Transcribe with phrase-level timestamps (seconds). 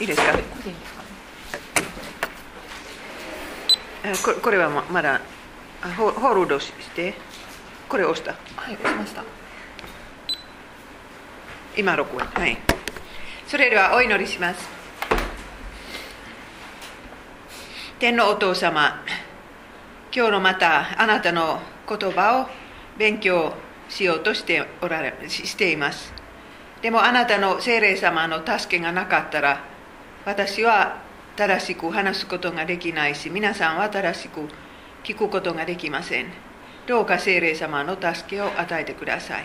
[0.00, 0.32] いいですか？
[0.32, 0.44] ね
[4.04, 5.20] えここれはままだ
[5.82, 7.14] あホホールドして？
[7.88, 8.32] これ押した？
[8.60, 9.24] はい押しました。
[11.76, 12.58] 今録音はい。
[13.46, 14.68] それではお祈りします。
[17.98, 19.02] 天のお父様
[20.14, 22.46] 今日のまたあなたの言葉を
[22.98, 23.54] 勉強
[23.88, 26.12] しようとしておられししています。
[26.82, 29.64] でもあなたの精霊様の助けがなかったら
[30.26, 31.00] 私は
[31.36, 34.40] 正しく話すことができないし皆さんは正しく
[35.04, 36.26] 聞くことができません。
[36.88, 39.44] どうか精霊様の助けを与えてください。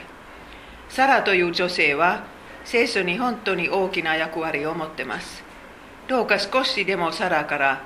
[0.90, 2.24] サラという女性は
[2.66, 5.44] 聖書に本当に大きな役割を持ってます。
[6.08, 7.84] どうか少しでもサラから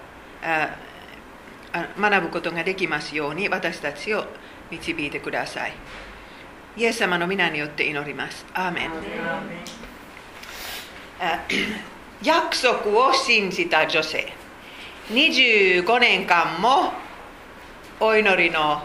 [2.00, 4.24] 学ぶことができますように私たちを
[4.72, 5.74] 導いてください。
[6.78, 8.46] イエス様の皆によって祈ります。
[8.54, 8.90] アーメン。
[11.20, 11.42] あ
[12.26, 14.34] 約束を信じた女性。
[15.12, 16.92] 25年間も
[18.00, 18.82] お祈りの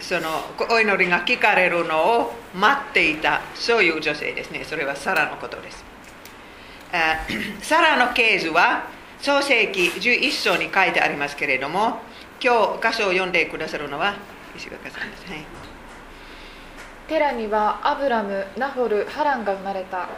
[0.00, 0.30] その
[0.70, 4.64] お祈りが聞かれるのを待っていたそういう女性ですね。
[4.64, 5.84] それはサラのことです。
[7.60, 8.86] サラのケースは
[9.20, 11.98] 創世記11章に書いてありますけれども
[12.42, 14.16] 今日箇所を読んでくださるのは
[14.56, 15.44] 石垣さんです、はい。
[17.08, 20.08] テラにはアブラム、ナホル、ハランが生まれた。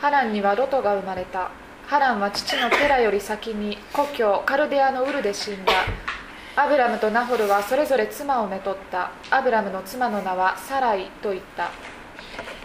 [0.00, 1.50] ハランにはロトが生まれた。
[1.86, 5.72] ハランは父のテラより先に故郷カルデアのウルで死んだ。
[6.56, 9.12] アブラムとナホルはそれぞれ妻をめとった。
[9.30, 11.70] アブラムの妻の名はサライと言った。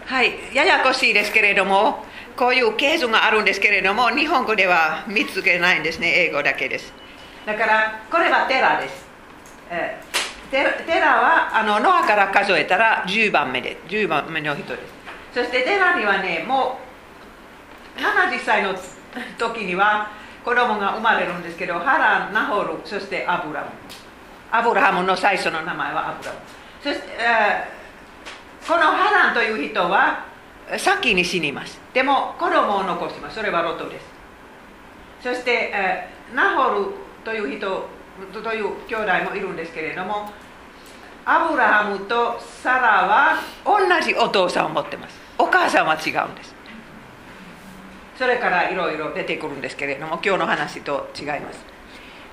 [0.06, 2.06] はい、ややこしいですけれども、
[2.38, 6.94] こういうケースがあるんですけれども、日本語では見つけないんですね、英語だけです。
[7.44, 9.04] だから、これはテラです。
[9.70, 10.16] えー
[10.50, 14.94] テラはあのノアから数えたら10番目で、10番目の人です。
[15.34, 16.85] そしてテラにはね、もう
[17.96, 18.74] 70歳の
[19.38, 20.10] 時には
[20.44, 23.66] 子供が生まれるんですけど、ハラン、ナホル、そしてアブラム。
[24.52, 26.38] アブラハムの最初の名前はアブラム。
[26.82, 27.76] そして、えー
[28.66, 30.24] このハランという人は
[30.76, 31.80] 先に死にます。
[31.94, 33.36] でも子供を残します。
[33.36, 34.06] それはロトです。
[35.22, 36.86] そして、えーナホル
[37.24, 37.88] という人
[38.32, 40.32] という兄弟もいるんですけれども、
[41.24, 45.16] アブラハムとサラは同じお父さんを持ってます。
[45.38, 46.55] お母さんは違うんです。
[48.18, 51.64] それからいろいろ出てくるんですけれども、今日の話と違います。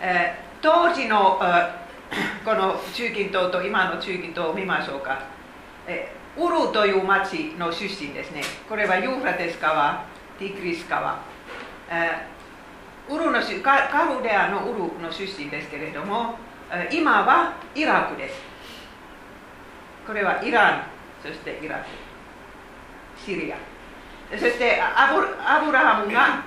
[0.01, 1.83] えー当時の、えー
[2.45, 5.19] この中近東と今の中近東を見ましょうか。
[5.87, 8.41] えーウルという町の出身ですね。
[8.67, 10.03] これはユーフラテス川、
[10.39, 11.17] ティクリス川。
[11.89, 16.37] えーウルのカカルデアのウルの出身ですけれども、
[16.71, 18.41] えー今はイラクです。
[20.07, 20.83] これはイラン、
[21.21, 21.85] そしてイラク、
[23.17, 23.72] シリア。
[24.39, 26.43] そしてアブアブラハムが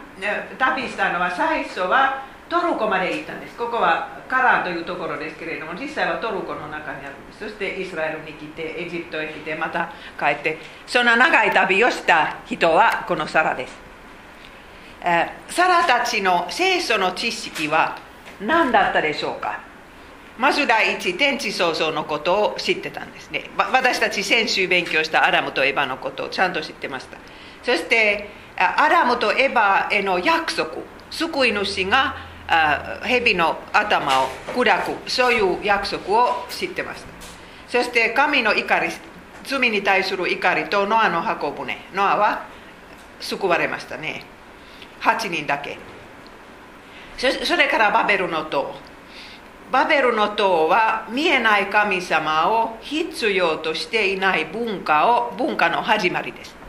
[0.58, 3.56] 旅したのは最初はトルコまで行ったんです。
[3.56, 7.38] ここはカランというところですけれども、実際はトルコの中にあるんです。
[7.40, 13.76] そしてイスラエルに来て、エジプトへ来て、また帰って、そんな長い旅をした人はこのサラです。
[15.48, 17.98] サラたちの聖書の知識は
[18.40, 19.60] 何だったでしょうか
[20.38, 23.50] まず第一、天地創造のことを知ってたんですね。
[23.56, 27.16] 私たち先週勉強したアダムとエバのことをちゃんと知ってました。
[27.66, 30.70] そして、アダムとエバへの約束、
[31.10, 32.14] 救い主が
[33.02, 37.08] 蛇の頭を砕く、そういう約束を知ってました。
[37.66, 38.88] そして、神の怒り、
[39.42, 42.46] 罪に対する怒りとノアの箱舟、ノアは
[43.18, 44.22] 救われましたね。
[45.00, 45.76] 8人だけ。
[47.18, 48.76] そそれからバベルの塔。
[49.72, 56.65] バベルの塔は見えない神様を必要としていない文化を文化の始まりです。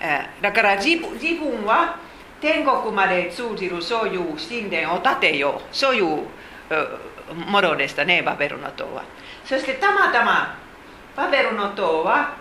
[0.00, 1.98] えーだから自分自分は
[2.40, 6.26] 天国まで通じるそういう神殿を建てようそういう
[7.46, 9.04] ものでしたねバベルの塔は。
[9.44, 10.56] そしてたまたま
[11.16, 12.36] バベルの塔は、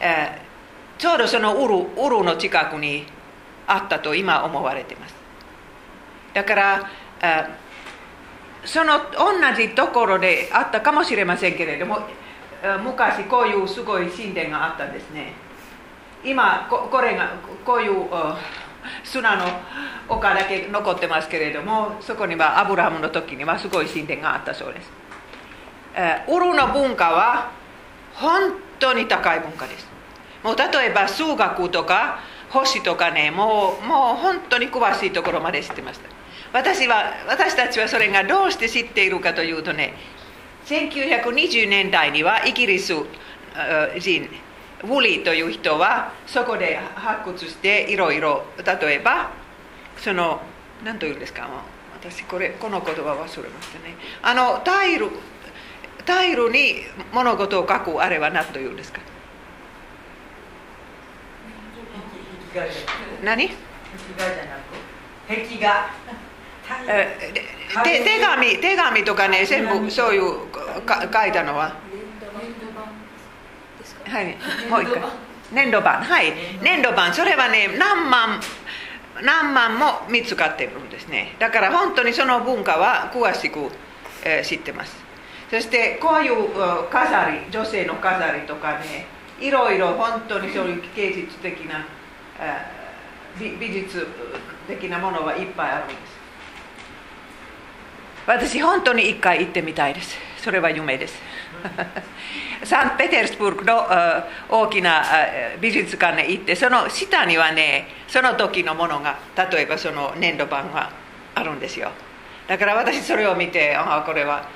[0.00, 0.48] えー
[0.98, 3.06] ちょうどそのウルウルの近くに
[3.68, 5.14] あったと今思われています。
[6.34, 6.90] だから、
[7.22, 7.48] あ
[8.64, 12.00] その同じところであったかもしれませんけれども、
[12.82, 15.34] 昔こういうすごい神殿があったんですね。
[16.24, 17.34] 今こ、これが
[17.64, 18.06] こういう
[19.04, 19.44] 砂の
[20.08, 24.90] 丘だけ残ってますけれども、そこにはアブラハムの時にはすごい神殿があったそうです。
[25.94, 27.50] えウルの文化は
[28.14, 29.86] 本当に高い文化です。
[30.42, 32.20] もう例えば数学とか
[32.50, 36.08] 星とかね、もうもう本当に詳しいところまで知ってました。
[36.52, 39.94] 私は私たちはそれがどうして知っているかというとね、
[40.66, 42.94] 1920年代にはイギリス
[43.54, 44.28] あ人、
[44.82, 49.30] ウォリーという人はそこで発掘していろいろ例えば
[49.96, 50.40] その
[50.84, 51.48] 何と言うんですか
[52.00, 53.42] 私これこの言葉忘れました
[53.80, 53.96] ね。
[54.22, 55.08] あのタイル
[56.06, 56.76] タイルに
[57.12, 59.00] 物事を書くあれは何と言うんですか？
[63.24, 63.50] 何？
[65.28, 65.90] 壁画。
[67.84, 70.46] 手手紙手紙とかね全部そういう
[70.86, 71.74] か書いたのは？
[74.08, 74.36] はい。
[74.68, 75.02] もう一回。
[75.52, 76.02] 粘土板。
[76.02, 76.32] はい。
[76.62, 77.12] 粘土板。
[77.12, 78.40] それはね何万
[79.22, 81.34] 何万も見つかってるんですね。
[81.38, 83.70] だから本当にその文化は詳しく、
[84.24, 84.96] えー、知ってます。
[85.50, 89.06] そしてこういう飾り女性の飾りとかね
[89.40, 91.86] いろいろ本当にそういう芸術的な、
[92.38, 94.06] えー、美術
[94.66, 96.18] 的なものはいっぱいあるんです。
[98.26, 100.18] 私本当に一回行ってみたいです。
[100.36, 101.18] それは夢です。
[102.64, 103.86] サンペテルスブルクの
[104.48, 105.04] 大きな
[105.60, 110.90] 美術館に行ってその下にはねその時のものが例えばその粘土板が
[111.34, 111.90] あるんですよ
[112.48, 114.48] だから私それを見てああこれは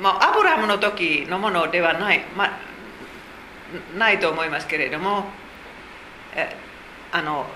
[0.00, 2.50] もうアブラムの時のものではない、ま、
[3.96, 5.24] ないと思いますけれども
[6.34, 6.56] え
[7.12, 7.46] あの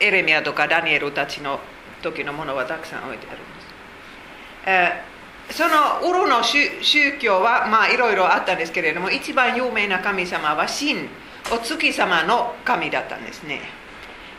[0.00, 1.60] エレミアとかダニエルたちの
[2.02, 5.13] 時のものはたくさん置いてあるんです、
[5.54, 11.08] そのウルの宗教はまあいろいろあったんですけれども一番有名な神様は神
[11.52, 13.60] お月様の神だったんですね。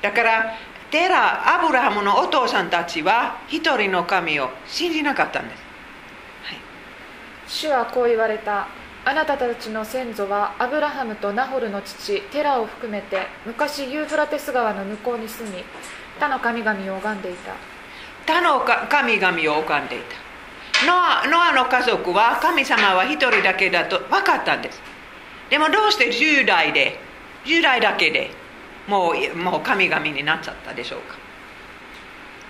[0.01, 0.55] だから
[0.91, 5.63] テラアブラハムのお父さんたちは一人の神を信じなかったんです、
[6.43, 6.59] はい、
[7.47, 8.67] 主はこう言われた。
[9.05, 15.63] あなたたちの先祖はアブラハムとナホルの父テラを含めて昔ユーフラテス川の向こうに住み
[16.19, 17.53] 他の神々を拝んでいた。
[18.25, 18.59] 他の
[18.89, 20.24] 神々を拝んでいた
[20.85, 24.81] ノアノアの家族は神様は一人だけだと分かったんです。
[25.49, 26.99] でもどうして10代で
[27.45, 28.31] 10代だけで
[28.87, 31.15] もうもう神々になっちゃったでしょうか。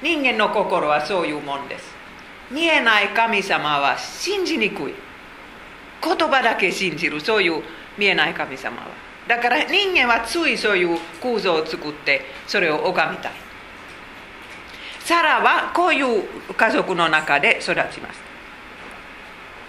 [0.01, 1.93] 人間の心はそういうもんです。
[2.51, 4.93] 見えない神様は信じにくい。
[6.03, 7.21] 言葉だけ信じる。
[7.21, 7.63] そういう
[7.97, 8.87] 見えない神様は。
[9.27, 13.44] だから人間はついそういう構造を作ってそれを拝みたい。
[15.05, 16.23] サラはこういう
[16.57, 18.19] 家族の中で育ちます、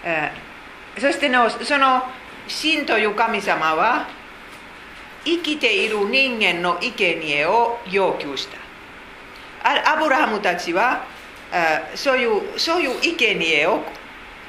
[0.03, 2.01] えー、そしてのその
[2.47, 4.07] 神という神様は
[5.23, 8.57] 生きている人間の生贄を要求した。
[9.93, 11.03] アブラハムたちは
[11.93, 13.81] そういうそういう生贄を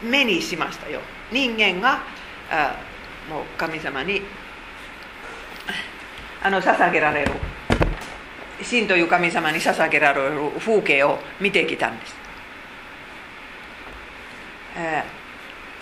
[0.02, 1.00] 目にしましたよ。
[1.32, 2.00] 人間が
[3.28, 4.22] もう神様に
[6.42, 7.32] あの捧げられる。
[8.62, 12.14] 神という神様に捧げられる風景を見てきたんです、
[14.76, 15.04] え、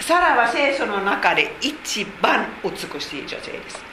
[0.01, 3.85] サラは聖書の中で一番美しい女性です。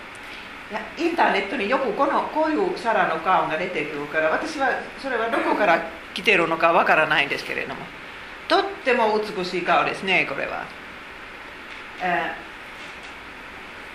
[0.98, 4.70] インターネットによくこのこういうサラの顔が出てくるから私は
[5.00, 5.80] それはどこから
[6.16, 7.82] 来てるのかわからないんですけれども。
[8.48, 10.66] とっても美しい顔ですねこれは、
[12.02, 12.53] えー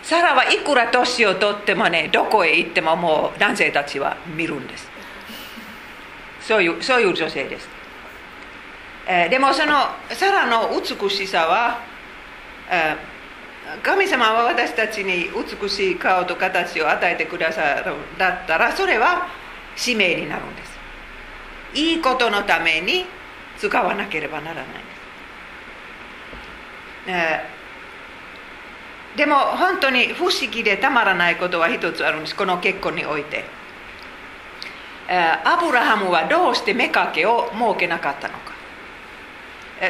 [0.08, 4.88] サラはいくら年をとってもねどこへ行ってももう男性たちは見るんです
[6.40, 7.68] そういうそういう女性です、
[9.06, 9.74] えー、でもその
[10.08, 11.80] サラの美しさは、
[12.70, 19.28] えー、神様は私たちに美しい顔と形を与えてくださるんだったらそれは
[19.76, 20.78] 使命になるんです
[21.74, 23.04] いいことのために
[23.58, 24.78] 使わなければならないんです、
[27.08, 27.57] えー
[29.18, 32.36] でも本当に不思議でたまらないことは一つあるんです。
[32.36, 33.44] この結婚において。
[35.08, 38.52] アブラハムはどうして目かけを設けなかったのか。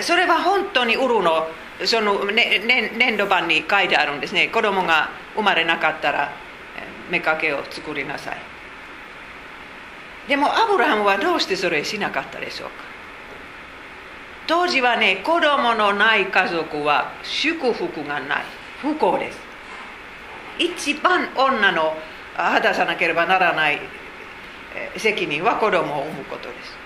[0.02, 1.46] それは本当にウルの
[1.84, 4.48] その、ねね、粘土板に書いてあるんですね。
[4.48, 6.32] 子供が生まれなかったら
[7.10, 8.38] 目かけを作りなさい。
[10.26, 12.74] でもアブラハムはどうしてそれしなかったでしょうか。
[14.46, 18.44] 当時はね子供のない家族は祝福がない。
[18.82, 19.38] 不幸です
[20.58, 21.94] 一番女の
[22.36, 23.80] 果たさなければならない
[24.96, 26.76] 責任は子供を産むことです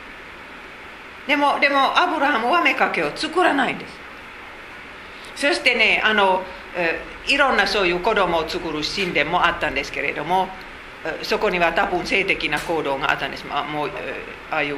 [1.26, 3.92] でもでもアブラハムは目かけを作らないんです
[5.48, 6.42] そしてねあの
[7.26, 10.48] いろんなそういう子供を作る神殿もあったんですけれども
[11.22, 13.90] そこには多分性的な行動があったんです、まあ、もう
[14.50, 14.76] ああいう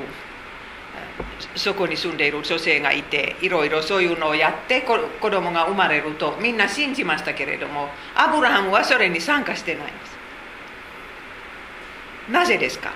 [1.56, 4.98] そこに住んでいる女性がいていろいろそういうのをやって子
[5.30, 10.14] 供が生まれるとみんな信じましたけれどもアブラハムはそれに参加してないんです。
[12.32, 12.90] なぜですか？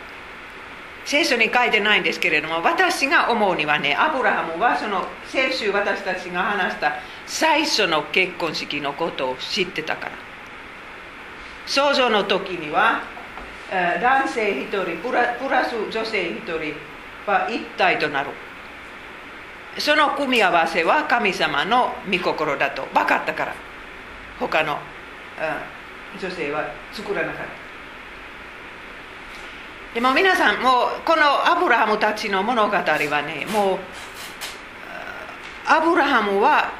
[1.05, 6.95] 聖書に書いてないんですけれども私が思うにはねアブラハムはその先週私たちが話した
[7.27, 10.13] 最初の結婚式のことを知ってたから。
[11.67, 13.03] 創造の時には
[14.01, 16.75] 男性一人プラス女性一人
[17.29, 18.31] は一体となる
[19.79, 23.55] その組み合わせは神様の御心だと分かったから
[24.41, 24.79] 他の
[26.21, 27.69] 女性は作らなかった
[29.95, 33.79] でも皆さんもうこのアブラハムたちの物語はねもう
[35.67, 36.73] アブラハムは、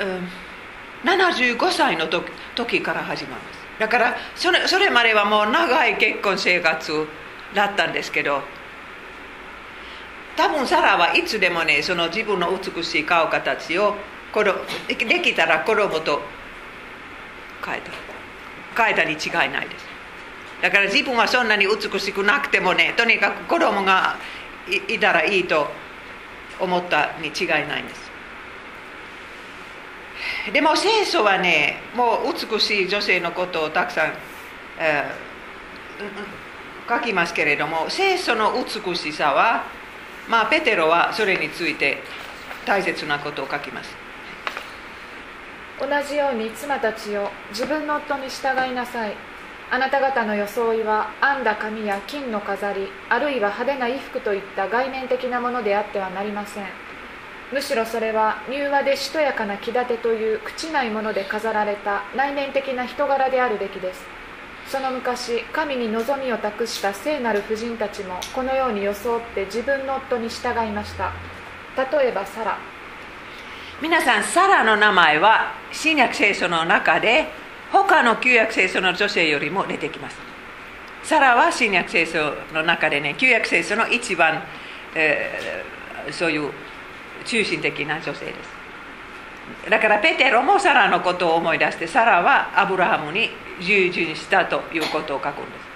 [0.00, 7.06] うん、75歳の時時から始まりますだからそれそれまではもう長い結婚生活
[7.54, 8.42] だったんですけど
[10.36, 13.94] 多分サラはいつでもねその自分の美しい顔形を
[14.86, 16.22] できたら子供と
[17.64, 18.12] 変えた。
[18.74, 19.84] 変えたに違いないです。
[20.62, 24.16] だから自分はそんなに美しくなくてもねとにかく子供が
[24.88, 25.66] いたらいいと
[26.60, 28.12] 思ったに違いないんです。
[30.52, 34.12] でも聖書はねもう美しい女性のことをたくさん、
[34.78, 39.64] えー、書きますけれども聖書の美しさは
[40.28, 41.98] まあペテロはそれについて
[42.64, 43.94] 大切なことを書きます。
[45.80, 49.14] 同じように妻たちよ自分の夫に従いなさい。
[49.70, 56.66] あなた方の装いは編んだ髪や金の飾りあるいは派手な衣服といった外面的なものであってはなりません。
[57.52, 64.04] むしろそれは柔和でしとやかな気立てという朽ちないもので飾られた内面的な人柄であるべきです。
[64.68, 71.12] その昔神に望みを託した聖なる婦人たちもこのように装って自分の夫に従いました。
[71.76, 72.58] 例えばサラ。
[73.80, 77.26] 皆さんサラの名前は新約聖書の中で
[77.72, 80.16] 他の旧約聖書の女性よりも出てきます。
[81.02, 84.42] サラは新約聖書の中でね旧約聖書の一番、
[84.94, 86.50] えー、そういう
[87.24, 89.70] 中心的な女性です。
[89.70, 95.72] だからペテロもサラのことを思い出してサラはアブラハムに従順したということを書くんです、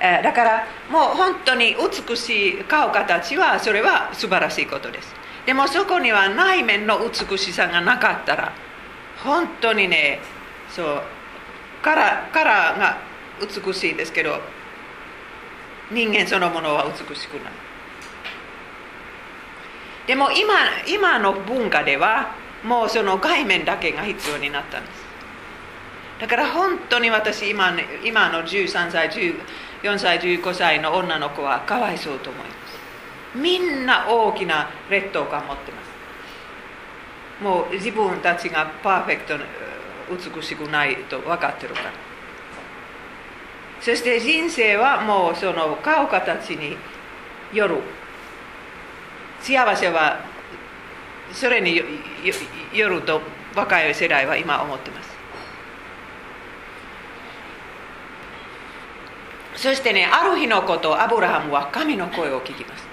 [0.00, 1.74] え、だからもう本当に
[2.08, 5.14] 美しい顔形はそれは素晴らしいことです。
[5.46, 8.52] でもそこには内面の美しさがなかったら
[9.22, 10.20] 本当にね
[10.70, 11.02] そう
[11.82, 12.98] カラカラーが
[13.40, 14.40] 美しいですけど
[15.90, 17.52] 人間そのものは美しくない。
[20.06, 20.54] でも今
[20.86, 25.03] 今の文化ではもうその外面だけが必要になったんです。
[26.24, 33.38] だから本当に私今今の13歳14歳15歳の女の子はかわいそうと思います。
[33.38, 35.82] みんな大きな劣等感持ってま
[37.38, 37.44] す。
[37.44, 39.34] もう自分たちがパーフェクト
[40.34, 41.90] 美しくないと分かってるから。
[43.82, 46.78] そして人生はもうその顔形に
[47.52, 47.82] よる。
[49.42, 50.20] 幸せは
[51.30, 51.82] それに
[52.72, 53.20] よると
[53.54, 55.13] 若い世代は今思ってます。
[59.56, 62.84] そしてねある日のことアブラハムは神の声を聞きます。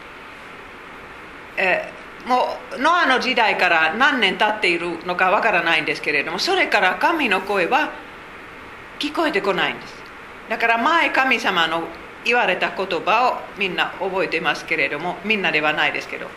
[1.58, 1.92] え、
[2.26, 7.92] もうノアの時代から何年経っているのかわからないんですけれどもそれから神の声は
[9.00, 10.02] 聞こえてこないんです。
[10.50, 11.84] だから前神様の
[12.24, 16.28] 言われた言葉をみんな覚えてますけれどもみんなではないですけど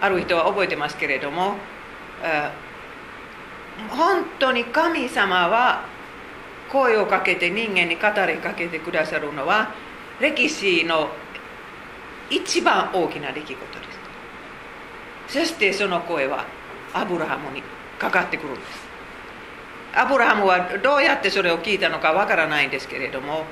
[0.00, 1.54] ある人は覚えてますけれども、
[2.22, 5.84] えー、本当に神様は
[6.72, 9.74] 声をかけて人間に語りかけてくださるのは
[10.20, 11.08] 歴史の
[12.30, 13.56] 一番大きな出来事で
[15.28, 15.40] す。
[15.40, 16.44] そしてその声は
[16.92, 17.62] アブラハムに
[17.98, 18.90] かかってくるんです。
[19.94, 23.44] アブラハムはどうやってそれを聞いたのかわからないんですけれども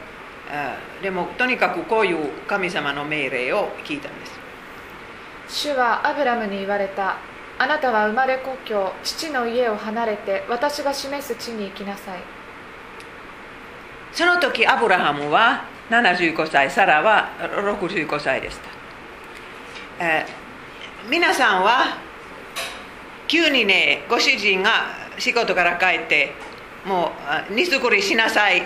[1.02, 4.38] でもとにかくこういう神様の命令を聞いたんです。
[5.48, 7.16] 主はアブラムに言われた
[7.58, 12.37] あなたは生まれ故郷父の家を離れて私が示す地に行きなさい。
[14.12, 20.26] その時アブラハムは75歳サラは65歳でした、え
[21.08, 21.96] 皆さんは
[23.26, 24.70] 急にねご主人が
[25.18, 26.32] 仕事から帰って
[26.84, 27.12] も
[27.50, 28.62] う荷造りしなさい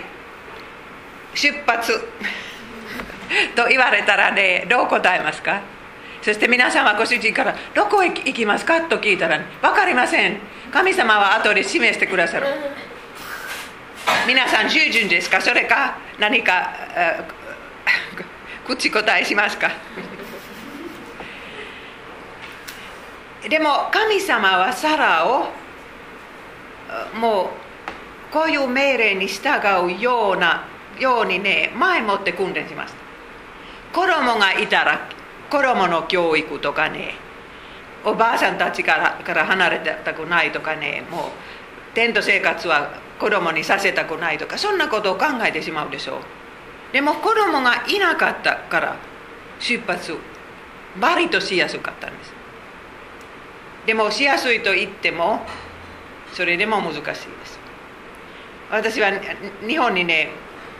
[1.33, 1.93] 出発
[3.55, 5.61] と言われたらねどう答えますか？
[6.21, 10.37] そして皆さんはご主人から「どこへ行きますか?」と聞いたら「ね分かりません。
[10.71, 12.47] 神様は後で示してくださる」
[14.27, 15.41] 皆さん従順ですか？
[15.41, 16.73] それか何か
[18.65, 19.69] 口答えしますか？
[23.47, 25.47] でも神様はサラを
[27.19, 27.47] もう
[28.31, 29.49] こういう命令に従
[29.85, 30.65] うような
[30.99, 35.09] ようにね前もって訓練しました子供がいたら
[35.49, 37.15] 子供の教育とかね
[38.05, 41.31] おばあさんたちからから離れたくないとかねもう
[41.93, 46.17] テント生活は子供にさせたくないとかそんなことを考えてしまうでしょう。
[46.91, 48.95] でも子供がいなかったから
[49.59, 50.15] 出発
[50.99, 52.33] バリとしやすかったんです。
[53.85, 55.41] でもしやすいと言っても
[56.33, 57.59] それでも難しいです。
[58.71, 59.11] 私は
[59.67, 60.29] 日本にね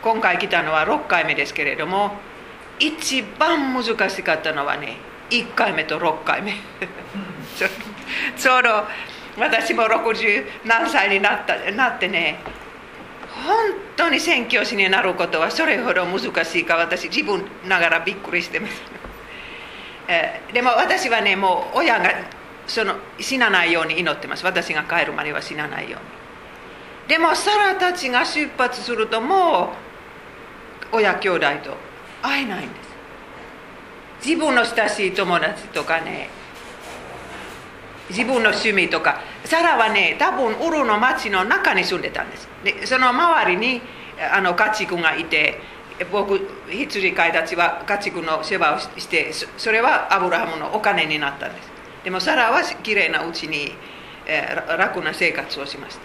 [0.02, 2.12] 今回来たのは6回目ですけれども
[2.78, 4.96] 一番難しかったのはね
[5.30, 6.54] 1回目と6回目。
[8.36, 8.84] ちょうど
[9.38, 12.38] 私も60何歳になったなってね
[13.46, 13.54] 本
[13.96, 18.82] 当に宣教師になることはそれほど難しいか私自分ながらびっくりしてます。
[20.52, 22.10] でも私はねもう親が
[22.66, 24.44] その死なないように祈ってます。
[24.44, 27.08] 私が帰るまでは死なないように。
[27.08, 29.74] でもサラたちが出発するとも
[30.92, 31.76] う親兄弟と
[32.22, 32.94] 会えないんです。
[34.26, 36.30] 自分の親しい友達とかね
[38.10, 43.80] 自分の趣味とかサラはね多分ウルの町の中に住んでたんですでその周りに
[44.32, 45.58] あの家畜がいて
[46.12, 51.68] 僕羊飼いたちは家畜の世話をしてそれはアブラハムのお金になったんです
[52.04, 53.72] でもサラはきれいなうちに、
[54.26, 56.02] えー、楽な生活をしました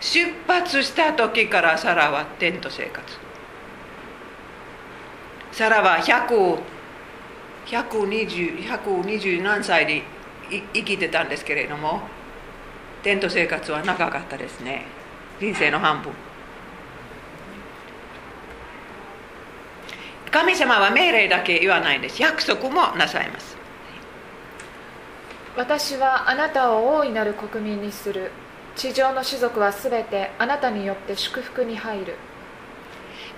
[0.00, 3.04] 出発した時からサラはテント生活
[5.52, 6.58] サラは100
[7.68, 10.02] 120, 120何歳で
[10.50, 12.00] 生きてたんですけれども
[13.02, 14.86] テント生活は長かったですね。
[15.40, 16.12] 人生の半分。
[20.30, 22.20] 神様は命令だけ言わないんです。
[22.20, 23.56] 約束もなさいます。
[25.56, 28.30] 私はあなたを大いなる国民にする。
[28.76, 32.16] 地上の種族はすべてあなたによって祝福に入る。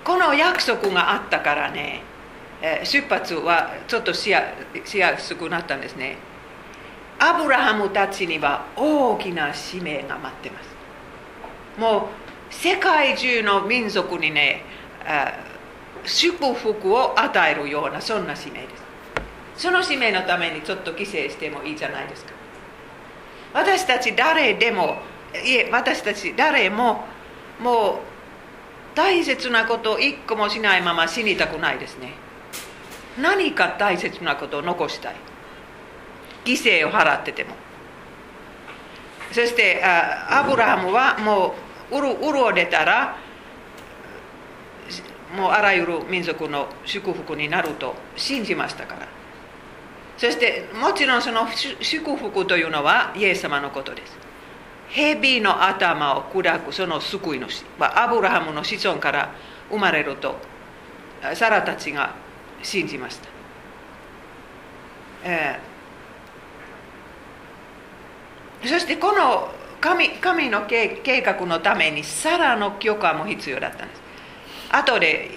[0.03, 2.01] この約束があったからね
[2.83, 4.53] 出発はちょっとしや
[4.83, 6.17] しやすくなったんですね
[7.23, 11.79] アブラハムたちには大きな使命が待ってます。
[11.79, 12.09] も
[12.49, 14.63] う世界中の民族にね
[16.03, 18.67] 祝福を与えるようなそんな使命で
[19.55, 19.63] す。
[19.63, 22.31] その使命のためにちょっと犠牲してもいいじゃないですか。
[23.53, 24.97] 私たち誰でも
[25.45, 27.03] いえ私たち誰も
[27.59, 32.13] もう大切なことを一個もしないまま死にたくないですね。
[33.21, 35.15] 何か大切なことを残したい。
[36.45, 37.55] 犠牲を払ってても。
[39.31, 41.55] そしてアブラハムはも
[41.91, 43.15] ううる潤れたら
[45.35, 49.07] もうあらゆる民族の祝福になると信じましたから。
[50.17, 51.47] そしてもちろんその
[51.79, 54.17] 祝福というのはイエス様のことです。
[54.89, 59.31] 蛇の頭を砕くその救い主はアブラハムの子孫から
[59.69, 60.35] 生まれると
[61.33, 62.13] サラたちが
[62.61, 63.29] 信じました、
[65.23, 65.70] えー
[68.63, 74.01] そしてこの神神の計画のためにサラの許可も必要だったんです。
[74.71, 75.29] 後で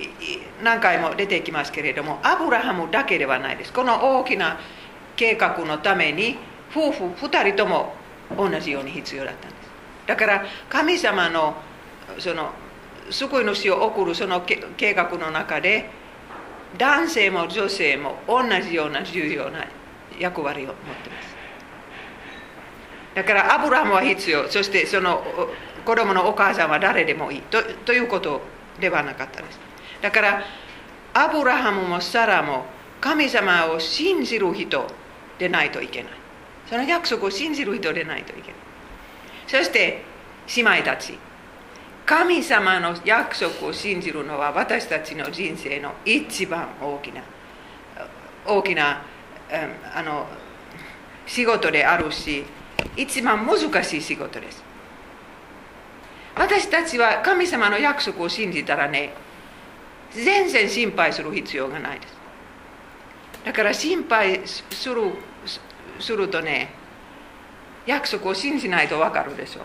[0.62, 3.72] 何回も出てきますけれどもアブラハムだけではないです。
[3.72, 4.58] この大きな
[5.16, 6.36] 計画のために
[6.70, 7.94] 夫婦2人とも
[8.36, 9.70] 同じように必要だったんです。
[10.06, 11.56] だから神様の
[12.18, 12.50] その
[13.10, 15.88] 救い主を送るその計画の中で
[16.76, 19.64] 男性も女性も同じような重要な
[20.18, 21.33] 役割を持ってます。
[23.14, 24.48] だからアブラムは必要。
[24.48, 25.22] そしてその
[25.84, 27.42] 子供のお母さんは誰でもいい。
[27.42, 28.40] とということ
[28.80, 29.60] ではなかったです。
[30.02, 30.42] だから
[31.14, 32.66] アブラハムもサラも
[33.00, 34.86] 神様を信じる人
[35.38, 36.12] でないといけない。
[36.68, 38.52] その約束を信じる人でないといけない。
[39.46, 40.02] そして
[40.56, 41.18] 姉妹たち。
[42.06, 47.22] 神様の約束を信じるのは私たちの人生の一番大きな
[48.46, 49.00] 大きな、
[49.94, 50.26] あの
[51.26, 52.44] 仕事であるし
[52.96, 54.62] 一番難しい仕事です。
[56.36, 59.14] 私たちは神様の約束を信じたらね
[60.10, 62.14] 全然心配する必要がないです。
[63.44, 65.12] だから心配する
[66.00, 66.70] するとね
[67.86, 69.64] 約束を信じないと分かるでしょう。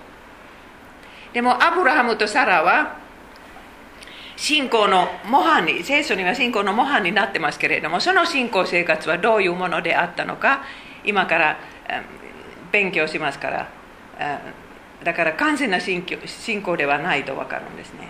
[1.34, 2.98] でもアブラハムとサラは
[4.36, 10.64] 信仰の模範に聖書には信仰の模範になってますけれどもその信仰生活はどういうものであったのか
[11.04, 11.60] 今から
[12.72, 13.70] 勉強しますから。
[15.04, 18.10] だから完全な信仰ではないと分かるんですね。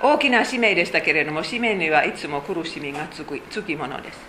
[0.00, 4.20] 大きな使命でしたけれども使命にはいつも苦しみがつくつきものです、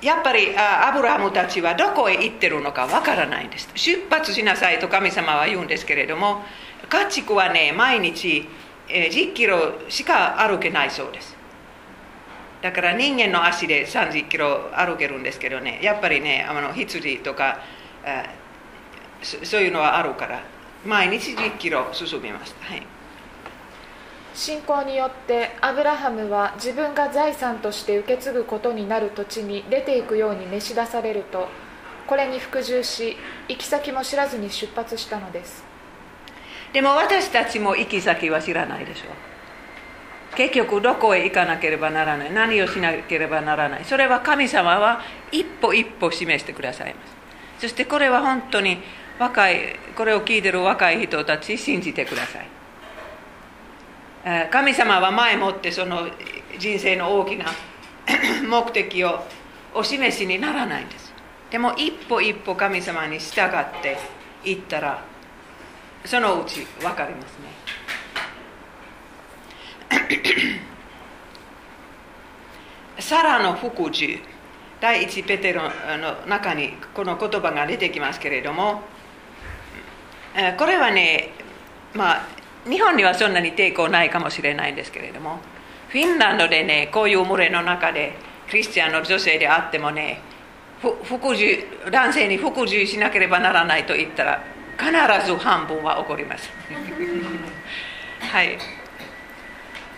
[0.00, 3.70] うん、やっぱりアブラハムたちはどこへ行ってるのかわからないんです。
[3.76, 6.42] 出発しなさいと神様は言うんですけれども
[6.88, 8.48] 家畜はね毎日
[8.88, 11.36] 10キロしか歩けないそうです。
[12.62, 17.60] だから人間の足で30キロ歩けるんですけどねやっぱりねあの羊とか
[19.22, 20.42] そういうのはあるから
[20.84, 22.82] 毎日10キロ進みました、はい、
[24.34, 31.48] 信仰によってアブラハムは自分が財産として受け継ぐことになる土地に出ていくように召し出されると
[32.06, 33.16] これに服従し
[33.48, 35.64] 行き先も知らずに出発したのです。
[36.72, 39.29] でも私たちも行き先は知らないでしょう
[40.36, 42.32] 結局どこへ行かなければならない。
[42.32, 43.84] 何をしなければならない。
[43.84, 45.00] それは神様は
[45.32, 47.16] 一歩一歩示してくださいます。
[47.60, 48.78] そしてこれは本当に
[49.18, 52.48] 若いこれを聞いてる若い人たち信じてください。
[54.50, 56.08] 神様は前もってその
[56.58, 57.46] 人生の大きな
[58.48, 59.24] 目的を
[59.74, 61.12] お示しにならないんです。
[61.50, 63.98] でも一歩一歩神様に従って
[64.44, 65.02] いったら
[66.04, 67.49] そのうち分かりますね。
[72.98, 74.18] サラの服従
[74.80, 75.70] 第一ペテロの
[76.26, 78.82] 中にこの言葉が出てきますけれども
[80.58, 81.30] これはね
[81.94, 82.26] まあ
[82.68, 85.38] 日本にはそんなに抵抗ないかもしれないんですけれども
[85.88, 88.14] フィンランドでねこういう群れの中で
[88.48, 90.20] クリスチャンの女性であってもね
[90.80, 91.58] 服従
[91.90, 94.42] 男性に服従しなければならないと言ったら
[94.78, 96.50] 必ず半分は起こります。
[98.20, 98.58] はい。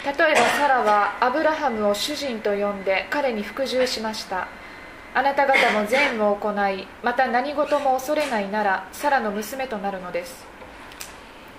[0.05, 4.49] 例えばサラはアブラハムを主人と呼んで彼に服従しました。
[5.15, 10.45] あなた方も善を行いまた何事も恐れないならサラの娘となるのです。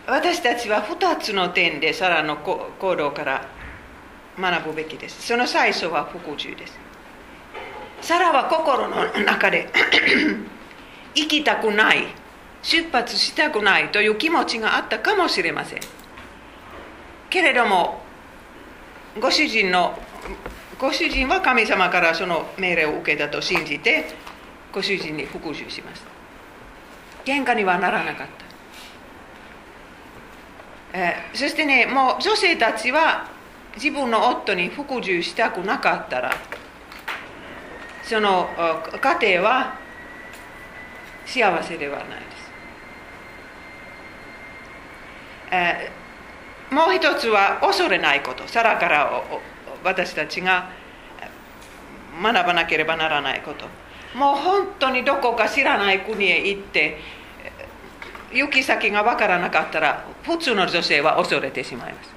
[0.07, 3.47] 私たちは2つの点でサラの行動から
[4.37, 5.25] 学ぶべきです。
[5.25, 6.77] その最初は服従です。
[8.01, 9.69] サラは心の中で
[11.15, 12.07] 生きたくない
[12.61, 15.79] 出発したくないという気持ちがあったかもしれません。
[17.29, 18.02] けれども
[19.21, 19.97] ご主人の
[20.79, 24.05] ご主人は神様からその命令を受けたと信じて
[24.71, 26.13] ご主人に復讐しました。
[27.25, 28.27] 喧嘩にはならなかっ
[30.91, 33.29] た、えー、そしてねもう女性たちは
[33.75, 36.31] 自分の夫に服従したくなかったら
[38.03, 38.49] その
[39.01, 39.79] 家庭は
[41.25, 42.51] 幸せではないです、
[45.51, 46.02] えー、
[46.73, 48.47] もう一つは恐れないこと。
[48.47, 49.23] さらから
[49.83, 50.69] 私たちが
[52.21, 53.65] 学ばなければならないこと。
[54.17, 56.99] もう本当にどこか知らない国へ行って
[58.31, 62.13] 行き先が分からなかったら普通の女性は恐れてしまいます。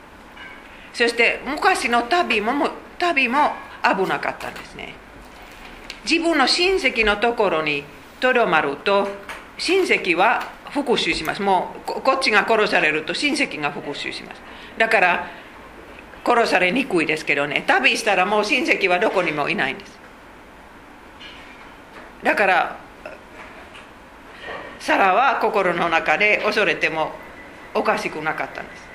[0.92, 4.94] そして昔の旅も旅も危なかったんですね。
[6.08, 7.84] 自分の親戚のところに
[8.20, 9.08] とどまると
[9.58, 11.42] 親戚は復讐します。
[11.42, 14.42] もうこっちが殺されると親戚が復讐します。
[14.78, 15.26] だから
[16.24, 17.64] 殺されにくいですけどね。
[17.66, 19.98] 旅したらもう親戚はどこにもいないんです。
[22.22, 22.76] だから
[24.78, 27.12] サラは心の中で恐れても
[27.74, 28.86] おかしくなかったんです。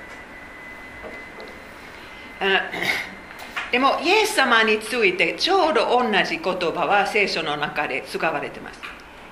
[3.70, 8.80] でもイエス様についてちょうど同じ言葉は聖書の中で使われてます。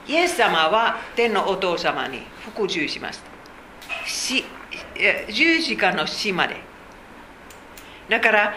[0.06, 3.30] イエス様は天のお父様に服従しました。
[5.32, 6.56] 十字架の死まで。
[8.08, 8.54] だから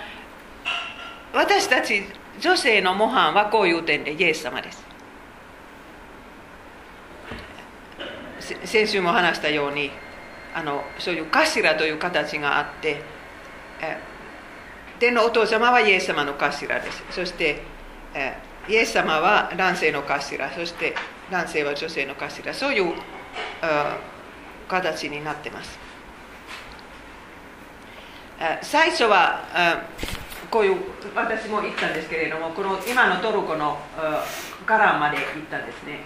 [1.34, 2.04] 私たち
[2.40, 4.84] 女性の模範はこういう点でイエス様です。
[8.66, 9.92] 先週も話したように
[10.54, 13.02] あのそういう頭という形があって
[15.00, 17.04] 天のお父様はイエス様の頭です。
[17.12, 17.62] そして
[18.68, 20.52] イエス様は男性の頭。
[20.52, 20.96] そして
[21.32, 22.94] 男性は女性の頭そういう
[24.68, 25.80] 形になってます。
[28.62, 29.42] 最初は
[30.52, 30.78] こういう
[31.16, 33.78] 私も行ったんですけれどもこの今のトルコの
[34.66, 36.02] カランまで行ったんですね。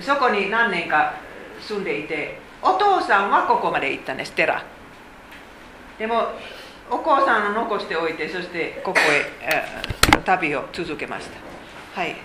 [0.00, 1.14] そこに何年か
[1.60, 4.64] 住んでいてお父さんはここまで行ったんです寺。
[5.98, 6.32] でも
[6.90, 9.64] お母さんを残しておいてそしてここへ
[10.24, 12.00] 旅を続けました。
[12.00, 12.16] はい。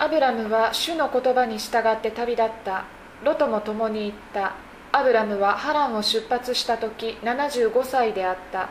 [0.00, 2.84] アブラムは主の言葉に従って旅立った。
[3.24, 4.54] ロトも共に行った。
[4.92, 8.68] アブラムはハランを出発した時75歳であった。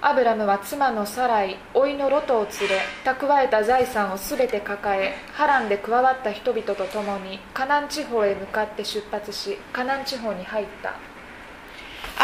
[0.00, 10.94] アブラムは妻のサライ甥のロトを連れ蓄えた財産をすべて抱えハランで加わった人々と共にカナン地方へ向かって出発しカナン地方に入った。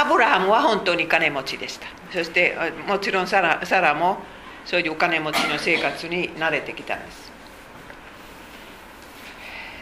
[0.01, 1.87] アブラハムは本当に金持ちでした。
[2.11, 2.57] そして
[2.89, 4.17] もちろんサラサラも
[4.65, 7.20] そういうお金持ちの生活に慣れてきたんです。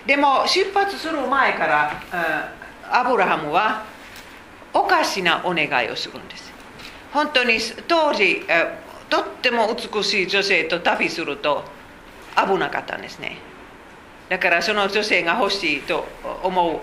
[0.08, 2.02] でも出発する前から
[2.90, 3.84] アブラハムは
[4.72, 6.50] おかしなお願いをするんです。
[7.12, 8.40] 本当に当時
[9.10, 11.62] とっても美しい女性と旅すると
[12.34, 13.36] 危なかったんですね。
[14.30, 16.06] だからその女性が欲しいと
[16.42, 16.80] 思う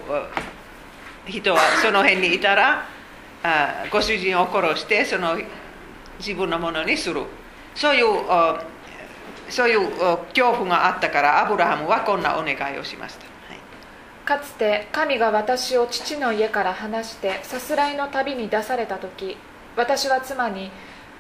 [1.28, 2.86] 人はその辺にいたら
[3.92, 5.36] ご主人を殺してその
[6.20, 7.24] 自分のものにする。
[7.74, 8.06] そういう
[9.50, 9.90] そういう
[10.30, 13.60] 恐怖があったからアブラハムはこんなお願いをしました、はい、
[14.26, 19.38] かつて神が私を父の家から離してさすらいの旅に出された時
[19.76, 20.72] 私は妻に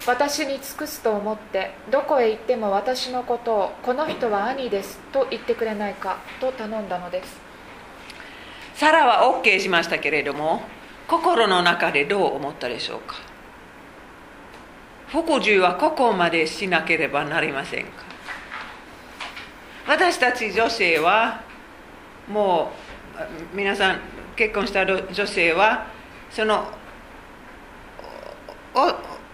[0.07, 7.39] 私に尽くすと思ってどこへ行っても私のことをこの人は兄ですと言ってくれないかと頼んだのです。
[8.75, 10.61] サラは OK しましたけれども
[11.07, 13.15] 心の中でどう思ったでしょうか？
[15.07, 18.04] 服従はここまでしなければなりませんか？
[19.87, 21.41] 私たち女性は
[22.27, 22.71] も
[23.53, 23.99] う皆さん
[24.35, 25.87] 結婚した女性は
[26.31, 26.65] その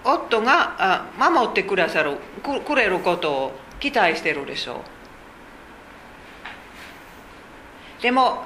[0.04, 2.18] 夫が守ってくださる
[2.66, 4.82] くれることを期待してるでしょ
[8.00, 8.02] う。
[8.02, 8.44] でも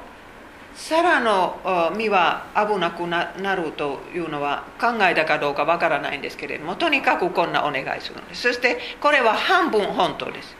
[0.76, 8.42] サラの身は危なくなるというのは考えたかどうかわからないんですけれどもとにかくこんなお願いするんです。
[8.44, 10.56] そしてこれは半分本当です。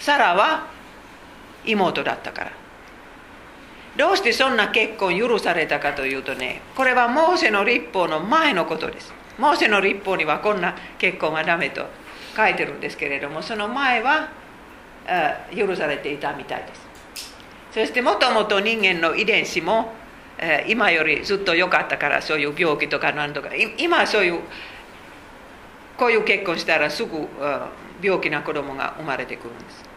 [0.00, 0.77] サラは
[1.64, 2.52] 妹だったから。
[3.96, 9.12] どうしてそんな結婚許されたかというとねこれはモーセの立法の前のことです。
[9.38, 11.86] モーセの立法にはこんな結婚はダメと
[12.36, 14.30] 書いてるんですけれどもその前は
[15.54, 16.88] 許されていたみたいです。
[17.72, 19.92] そしてもともと人間の遺伝子も
[20.68, 24.40] 今よりずっと良かったからそういう病気とか何とか今はそういう
[25.96, 27.26] こういう結婚したらすぐ
[28.00, 29.87] 病気な子供が生まれてくるんです。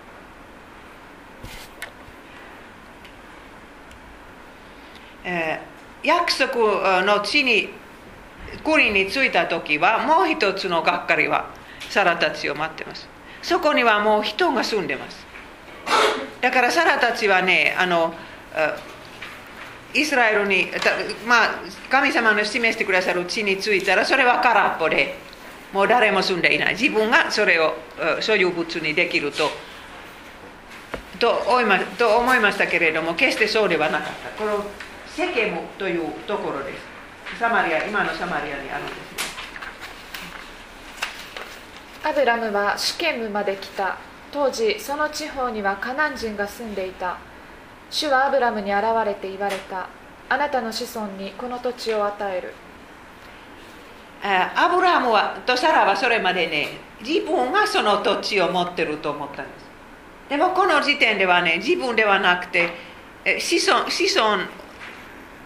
[5.23, 7.69] えー、約束の地に
[8.63, 11.49] 国に着いた時はもう一つのがっかりは
[11.89, 13.07] サラたちを待ってます。
[13.41, 15.25] そこにはもう人が住んでます。
[16.41, 18.13] だからサラたちはねあの
[19.93, 20.67] イスラエルに、
[21.27, 21.49] まあ、
[21.89, 25.15] 神様の示してくださる地に着いたらそれは空っぽで
[25.73, 26.73] もう誰も住んでいない。
[26.73, 27.73] 自分がそれを
[28.19, 29.49] 所有物にできると
[31.19, 34.29] と思いまと思いましたけれども決してそうではなかった。
[34.31, 34.65] この
[35.15, 36.91] セケムというところです。
[37.39, 39.01] サマリア今のサマリアにあるんですね。
[42.03, 43.97] アブラムはシュケムまで来た
[44.31, 47.17] 当時その地方にはカナン人が住んでいた。
[47.89, 49.87] 主はアブラムに現れて言われた。
[50.29, 52.53] あなたの子孫にこの土地を与える。
[54.23, 56.67] アブラムはとサラはそれまでね
[57.01, 59.65] 自分がその土地を持ってると思ったんです。
[60.29, 62.69] でもこの時点ではね自分ではなくて
[63.39, 64.43] 子孫子孫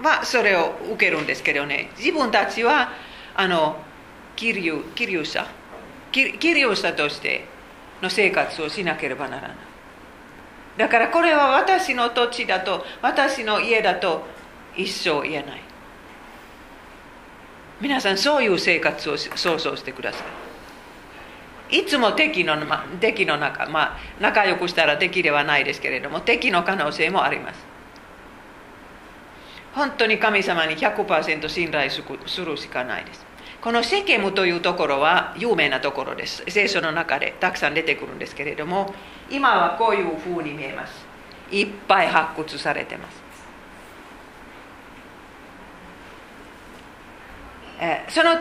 [0.02, 1.92] はそれを受けるんですけどね。
[1.98, 2.92] 自分たちは
[3.36, 3.78] あの
[4.36, 5.48] キリュキリュ者
[6.12, 7.46] キリュ者として
[8.02, 9.58] の生活をしなければならない。
[10.78, 14.26] だからこれは私の土地だと私の家だと
[14.76, 15.62] 一生言えない。
[17.82, 20.24] 皆さんそういう生活を想像してくださ
[21.72, 21.80] い。
[21.80, 22.58] いつも敵の
[23.00, 27.75] 敵の中まあ仲良くしたら敵ではないですけれども敵の可能性もあります。
[29.76, 32.02] 本当に神様に100%信頼す
[32.42, 33.26] るしかないです。
[33.62, 36.44] このセケムというところは有名なところです。
[36.48, 38.94] 聖書の中でたくさん出てくるんですけれども、
[39.30, 41.06] 今はこういうふうに見えます。
[41.52, 43.26] いっぱい発掘されてます。
[48.16, 48.32] その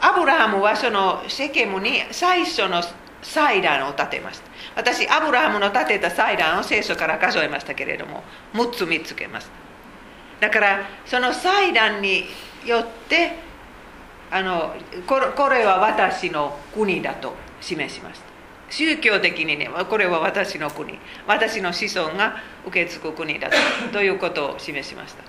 [0.00, 2.82] アブラハムはそのセケムに最初の
[3.22, 4.50] 祭壇を建てました。
[4.76, 9.67] 私、アブラハムの建てた祭壇を聖書から数えましたけれども、6つ見つけました。
[10.40, 12.24] だからその祭壇に
[12.64, 13.32] よって
[14.30, 14.74] あの
[15.06, 18.28] これは私の国だと示しました
[18.70, 20.98] 宗教的にねこれは私の国。
[21.26, 23.56] 私の子孫が受け継ぐ国だと
[23.92, 25.22] ということを示しました。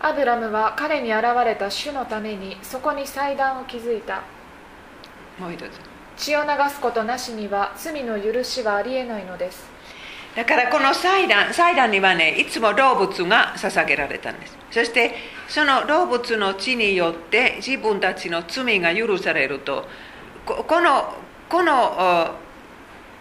[0.00, 4.22] アブラムは彼に現れた主のためにそこに祭壇を築いた。
[5.38, 5.70] もう一つ。
[6.16, 9.70] 血を流すことなしには罪の許しはありえないのです
[10.38, 14.56] だからこの祭壇祭壇にはねいつも動物が捧げられたんです。
[14.70, 15.16] そして
[15.48, 19.84] その動物の血によって自分たちの罪が許されると
[20.46, 21.12] この
[21.48, 22.36] この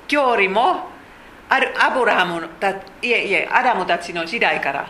[0.07, 0.89] 教理も
[1.49, 4.87] アブラハムたいえいえアダムたちの時代から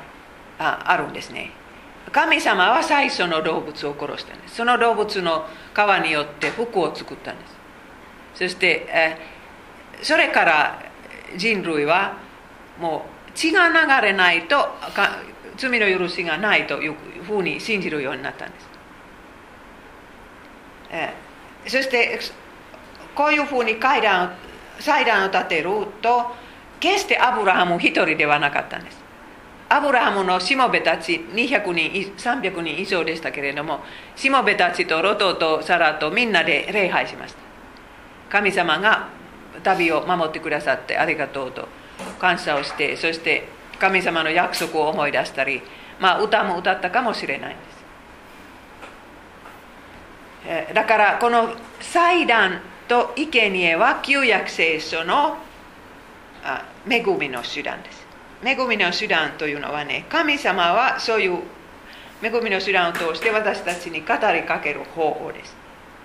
[0.60, 1.52] ああるんですね。
[2.12, 4.56] 神様は最初の動物を殺したんです。
[4.56, 7.56] その動物の皮によって服を作ったんです。
[8.36, 9.18] そして、え
[10.02, 10.87] それから
[11.36, 12.18] 人類は
[12.80, 14.70] もう血が流れないと
[15.58, 18.70] 罪の許しがないというふうに信じるようになったんです。
[20.92, 21.14] え
[21.66, 22.20] そして
[23.14, 24.34] こういうふうに階段
[24.80, 25.70] 祭壇を立てる
[26.02, 26.36] と
[26.80, 28.98] 決してアブラハム一人ではなかったんです。
[29.70, 33.82] アブラハムのしもべたち200人300人以上でしたけれども
[34.16, 37.40] しもべたちとロトとサラとみんなで礼拝しました。
[38.30, 39.10] 神様が
[39.64, 41.68] 旅を守ってくださってありがとうと。
[42.20, 43.48] 感謝をしてそして
[43.80, 45.62] 神様の約束を思い出したり、
[46.00, 47.64] まあ、歌も歌ったかもしれないんで
[50.70, 50.74] す。
[50.74, 55.38] だからこの祭壇と生贄は旧約聖書の
[56.90, 58.06] 恵みの手段です。
[58.44, 61.40] 恵みの手段というのはね神様はそういう
[62.22, 65.56] 恵みの手段を通して私たちに語りかける方法です。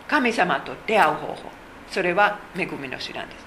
[0.08, 1.62] 神様と出会う方法。
[1.92, 3.46] それは恵みの手段です。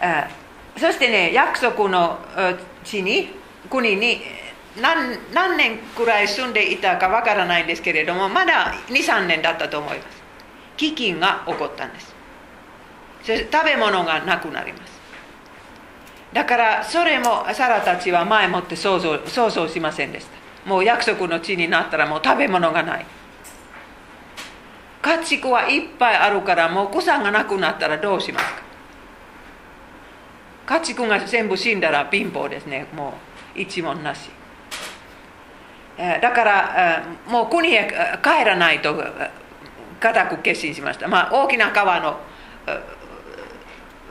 [0.00, 0.28] あ
[0.78, 2.18] そしてね約束の
[2.82, 3.28] 地に
[3.68, 4.22] 国に
[4.80, 10.22] 何何年くらい住んでいたかわからないんですけれどもまだ23年だったと思います。
[10.78, 12.14] 飢饉が起こったんです。
[13.22, 14.98] 食べ物がなくなります。
[16.32, 20.70] だからそれもサラたちは前もって想像想像しませんでした。
[20.70, 23.06] もう約束の地になったらもう食べ物がない。
[25.02, 28.62] 家畜はいっぱいあるからもう草がなくなったらどうしますか
[30.66, 33.14] 家畜が全部死んだら貧乏ですねも
[33.56, 34.30] う一文なし
[35.96, 37.90] だからもう国へ
[38.22, 39.02] 帰らないと
[40.00, 42.18] 固く決心しました、まあ、大きな川の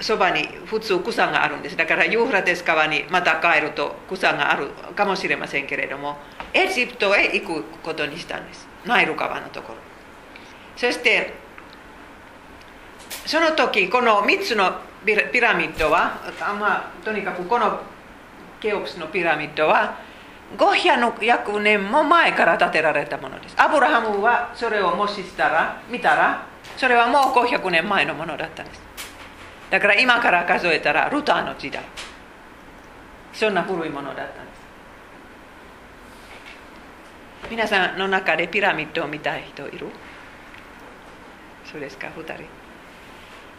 [0.02, 6.17] そばに普通草があるんですだからユーフラテス川にまた帰ると草があるかもしれませんけれども
[6.54, 9.80] エジプトへ行くことにしたんですナイル川のところ
[10.80, 11.34] そして
[13.26, 14.72] その時この3つの
[15.04, 16.22] ピラミッドは、
[16.58, 17.82] まあ、とにかくこの
[18.62, 19.98] ケオプスのピラミッドは
[20.58, 23.56] 500年も前から建てられたものです。
[23.58, 28.82] アブラハムはそれをもししたら見たらそれはもう500年前のものだったんです。
[29.70, 31.84] だから今から数えたらルターの時代。
[33.34, 34.52] そんな古いものだったんで
[37.44, 37.52] す。
[37.52, 39.88] 皆さんの中でピラミッドを見たい人いる？
[41.71, 42.43] そうですか2人。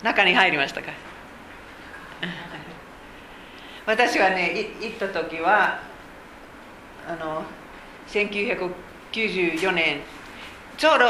[0.02, 0.88] 中に入りましたか？
[3.86, 5.80] 私はね行った時は
[7.08, 7.42] あの
[8.08, 10.00] 1994年
[10.76, 11.06] ちょうど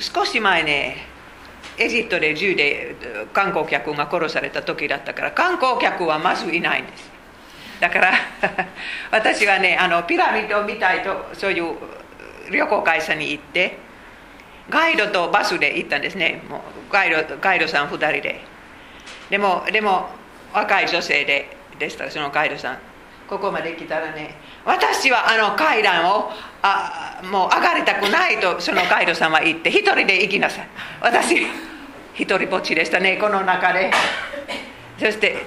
[0.00, 1.06] 少し前ね
[1.78, 2.96] エジプトで銃で
[3.32, 7.10] 観光客が殺された時だったから観光客はまずいないんです。
[7.80, 8.12] だから
[9.10, 11.74] 私はねあのピラミッドを見たいとそういう
[12.50, 13.78] 旅行会社に行って
[14.70, 16.42] ガイドとバスで行ったんですね。
[16.48, 16.60] もう
[16.92, 18.40] ガイドガイドさん2人で。
[19.30, 20.08] でもでも
[20.52, 22.10] 若い女性ででした。
[22.10, 22.78] そのガイドさん。
[23.28, 30.68] ここまで来たらね私はあの階段をあもう上がりたくないとそのガイドさんは言って一人で行きなさい。
[31.00, 31.46] 私
[32.14, 33.90] 一人ぼっちでしたねこの中で。
[34.98, 35.46] そして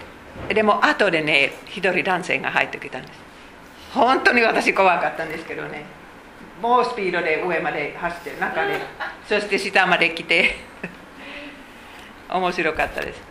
[0.49, 3.13] でも後でね一人男性が入ってきたんです。
[3.93, 5.85] 本当に私怖かったんですけどね。
[6.65, 8.79] 猛スピードで上まで走って中で
[9.29, 10.55] そして下まで来て
[12.27, 13.21] 面白かったです。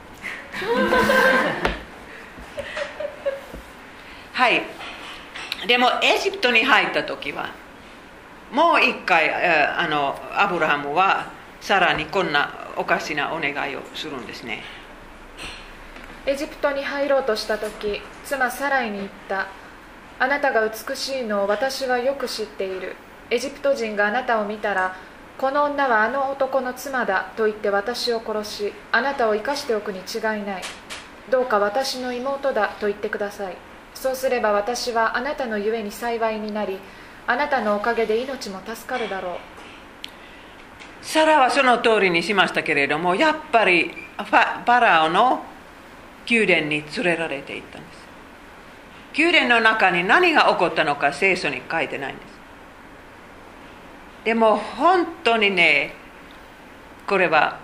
[4.33, 4.63] はい。
[5.67, 7.51] でもエジプトに入った時は
[8.53, 11.27] もう一回あのアブラハムは
[11.61, 14.63] さらにこんなおかしなお願いをするんですね。
[16.27, 19.49] エジプトに入ろうとした時妻サライに言った。
[20.21, 22.95] あなたが美しいのを私はよく知っている
[23.31, 24.97] エジプト人があなたを見たら
[25.39, 30.63] この女はあの男の妻だと言って私を殺しあなたを生かしておくに違いない。
[31.31, 33.57] どうか私の妹だと言ってください。
[33.95, 36.79] そうすれば私はあなたのゆえに幸いになり
[37.27, 39.37] あなたのおかげで命も助かるだろう。
[41.01, 43.91] サラはその通りにしましたけれどもやっぱり
[44.67, 45.43] パラオの
[46.29, 48.05] 宮殿に連れられていったんです。
[49.17, 52.34] 宮殿の中に何が起こったのか聖書に書いてないんです。
[54.25, 55.93] でも本当にね
[57.07, 57.61] これは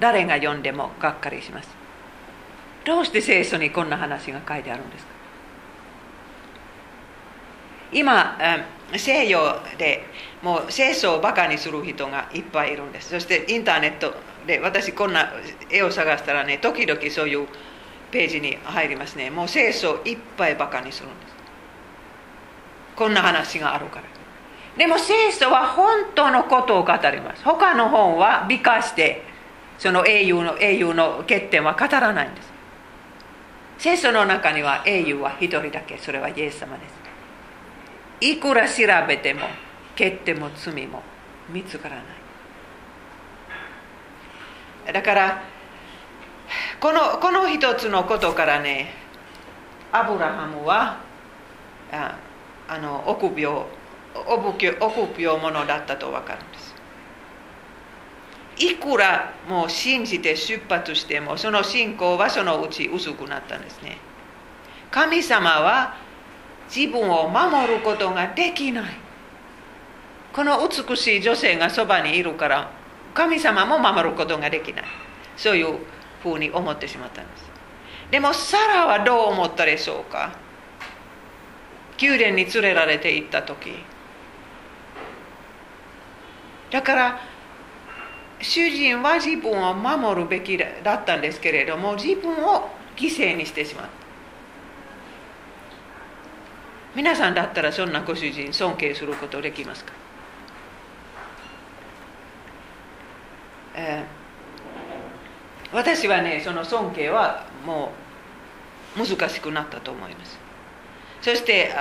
[0.00, 1.68] 誰が読んでもがっかりします。
[2.84, 5.12] どうして聖書にこんな話が書いてあるんですか？
[7.92, 8.38] 今
[8.96, 10.06] 西洋で
[10.42, 13.10] もう聖書をバカにする人がいっぱいいるんです。
[13.10, 14.14] そしてインターネット
[14.46, 15.30] で私こんな
[15.68, 17.46] 絵を探したらね時々そういう
[18.10, 19.28] ページに入りますね。
[19.28, 21.34] もう聖書をいっぱいバカにするんです。
[22.96, 24.19] こんな話があるから。
[24.80, 27.44] でも聖書は本当のことを語ります。
[27.44, 29.22] 他の本は美化して
[29.76, 32.50] その英雄の英雄の欠点は語らないんです。
[33.76, 36.94] 聖書の中には英雄は一人だけそれはイエス様です。
[38.26, 39.42] いくら調べても
[39.98, 41.02] 欠点も罪も
[41.50, 42.02] 見つからな
[44.88, 44.92] い。
[44.94, 45.42] だから
[46.80, 48.94] このこの一つのことからね
[49.92, 50.96] アブラハムは
[51.92, 52.16] あ
[52.66, 53.66] あの臆病
[54.14, 56.74] 臆病者だったと分かるんです
[58.58, 63.96] いくらもう信じて出発してもその信仰はそのうち薄くなったんですね
[64.90, 65.96] 神様は
[66.74, 68.84] 自分を守ることができない
[70.32, 72.70] この美しい女性がそばにいるから
[73.14, 74.84] 神様も守ることができない
[75.36, 75.78] そういう
[76.22, 77.50] ふうに思ってしまったんです
[78.10, 80.36] でもサラはどう思ったでしょうか
[82.00, 83.70] 宮殿に連れられて行った時
[86.70, 87.20] だから
[88.40, 93.90] 主人は自分を守るべきだったんですけれども自分を犠牲にしてしまった。
[96.94, 99.92] 皆さんだったらそんなご主人尊敬することできますか、
[103.74, 107.92] えー、私はねその尊敬はも
[108.96, 110.38] う難しくなったと思います。
[111.22, 111.72] そして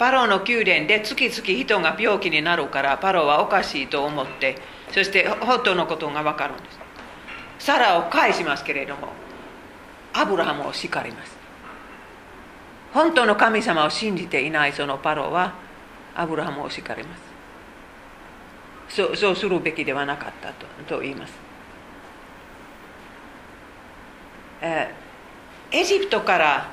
[0.00, 4.56] パロの宮殿で月々人が病気になるからパロはおかしいと思って
[4.92, 6.80] そして本当のことが分かるんです。
[7.58, 9.08] サラを返しますけれども
[10.14, 11.36] アブラハムを叱ります。
[12.94, 15.52] 本当の神様を信じていないそのパロは
[16.16, 17.14] アブラハムを叱りま
[18.88, 18.96] す。
[18.96, 21.34] そうそうするべきではなかったとと言います、
[24.62, 26.70] えー、エジプトから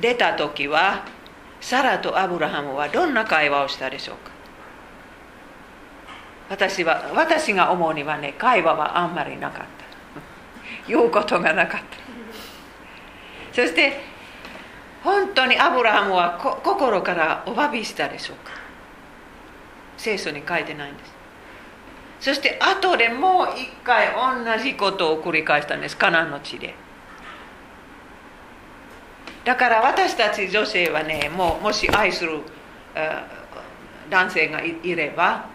[0.00, 1.14] 出た時は
[1.66, 4.30] サラとアブラハムはどんな会話をしたでしょうか？
[6.48, 9.66] 私は私が思うにはね会話はあんまりなかった。
[10.86, 11.86] 言うことがなかった。
[13.52, 14.00] そして
[15.02, 18.52] 本当にアブラハムは心からお詫びしたでしょうか？
[19.96, 21.16] 聖書に書いてないんです。
[22.20, 25.96] そして後でもう一回同じことを繰り返したんです。
[25.96, 26.76] カナンの地で。
[29.46, 32.40] だから私たち女性はねもうもし愛する
[34.10, 35.46] 男性がいれば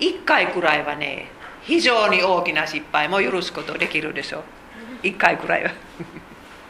[0.00, 1.28] 1回くらいはね
[1.62, 4.42] 非常に大きな失敗も許すことできるでしょう。
[5.06, 5.70] 1回くらいは。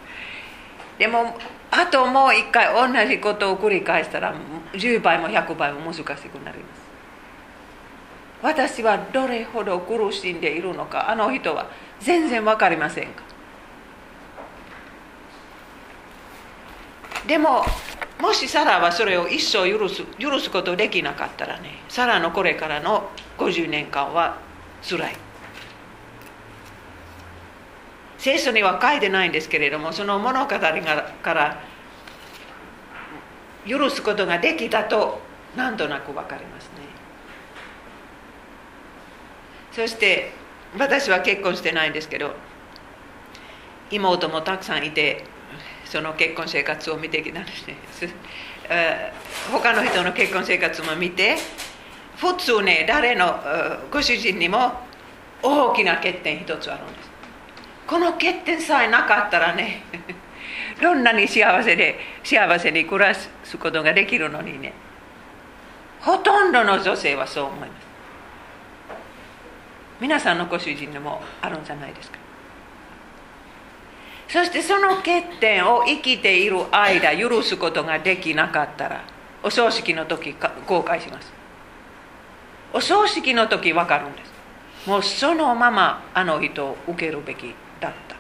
[0.99, 1.39] でも
[1.71, 4.35] あともう1回同じことを繰り返したら
[4.75, 6.87] 10倍も100倍も難しくなります。
[8.43, 11.67] 私はどれほど苦しんでいるのかあの人は
[12.01, 13.23] 全然分かりませんか？
[17.27, 17.65] でも
[18.21, 24.39] もしサラはそれを一生許す許すことできなかったらねサラのこれからの50年間は
[24.83, 25.17] 辛い。
[28.19, 31.63] 聖書には書いてないんですけれどもその物語がから
[33.67, 35.21] 許すことができたと
[35.55, 36.71] なんとなく分かりますね。
[39.73, 40.33] そして
[40.79, 42.33] 私は結婚してないんですけど
[43.91, 45.25] 妹もたくさんいて
[45.87, 47.77] その結婚生活を見てきたんですね。
[49.53, 51.37] 他の人の結婚生活も見て
[52.17, 53.41] 普通ね誰の
[53.91, 54.73] ご主人にも
[55.43, 57.11] 大きな欠点一つあるんです。
[57.87, 59.83] この欠点さえなかったらね
[60.83, 64.73] どんなに幸せで幸せに暮らすことができるのにね
[66.01, 67.87] ほとんどの女性はそう思います。
[70.01, 72.19] 皆さんのご主人にもあるんじゃないですか。
[74.29, 79.05] そしてその欠点を生きている間許すことができなかったら
[79.43, 81.33] お葬式の時後悔します。
[82.73, 84.33] お葬式の時分かるんです。
[84.89, 88.17] もうそのままあの人を受けるべきだった。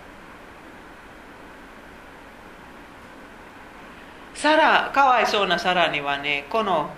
[4.35, 6.91] サラかわいそうなサラにはねこの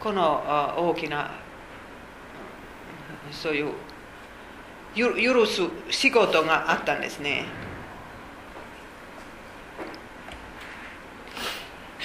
[0.00, 1.30] この大きな
[3.30, 3.72] そういう
[4.94, 7.46] 許す仕事があったんですね。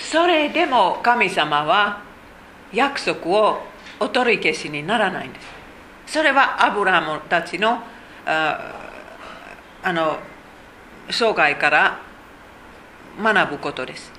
[0.10, 2.02] それでも神様は
[2.72, 3.62] 約束を
[4.00, 6.14] お取り消しにならないんです。
[6.14, 7.80] それはアブラハムたちの
[8.26, 8.74] あ
[9.84, 10.18] あの
[11.10, 12.00] 生涯から
[13.22, 14.14] 学ぶことです。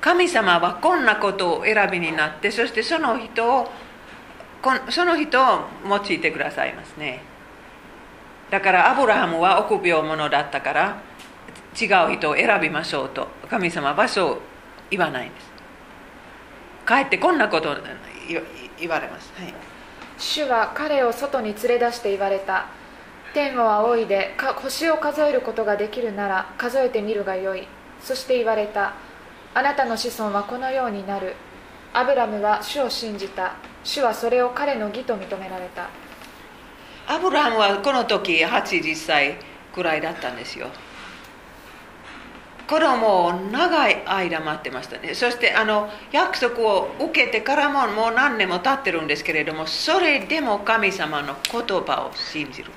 [0.00, 3.70] 神様はこんなことを選びになってそしてその人を
[4.90, 7.22] その人を用いてくださいますね。
[8.50, 11.00] だからアブラハムは臆病者だったから
[11.80, 13.28] 違う人を選びましょうと。
[13.48, 14.57] 神様はそう
[14.90, 15.46] 言わないんです。
[16.84, 17.76] かえってこんなこと
[18.78, 19.54] 言われます、はい、
[20.16, 22.66] 主は彼を外に連れ出して言われた。
[23.34, 27.66] 天を仰いで星を数えることができるなら数えてみるがよい。
[28.00, 28.94] そして言われた。
[29.54, 31.34] あなたの子孫はこのようになる。
[31.92, 33.56] アブラムは主を信じた。
[33.84, 35.88] 主はそれを彼の義と認められた。
[37.10, 39.36] アブラムはこの時80歳
[39.74, 40.68] くらいだったんですよ
[42.68, 45.14] 子供を長い間待ってましたね。
[45.14, 52.70] そしてあの約束を受けてからももう何年も経ってるんですけれどもそれでも神様の言葉を信じる。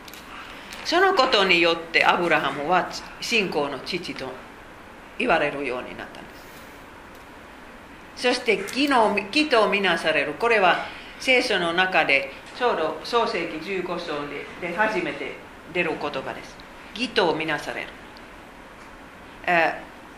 [0.86, 2.90] そのことによってアブラハムは
[3.20, 4.26] 信仰の父と
[5.20, 6.30] 言われるようになったんで
[8.16, 8.24] す。
[8.24, 10.34] そして義の義とみなされる。
[10.34, 10.86] これは
[11.20, 14.28] 聖書の中でちょうど創世紀15章
[14.62, 15.36] で初めて
[15.74, 16.56] 出る言葉です。
[16.94, 17.88] 義とみなされる、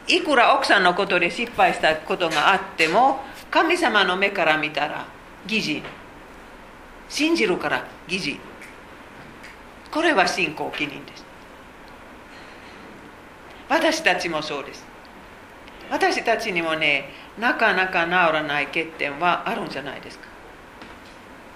[0.07, 3.19] いくら奥さんのことで失敗したことがあっても
[3.49, 5.05] 神様の目から見たら
[5.45, 5.83] 義人
[7.09, 8.39] 信じるから義人
[9.91, 11.23] これは信仰記念です
[13.69, 14.85] 私たちもそうです
[15.89, 17.09] 私たちにもね
[17.39, 20.25] なかなか治らない欠点はあるんじゃないですか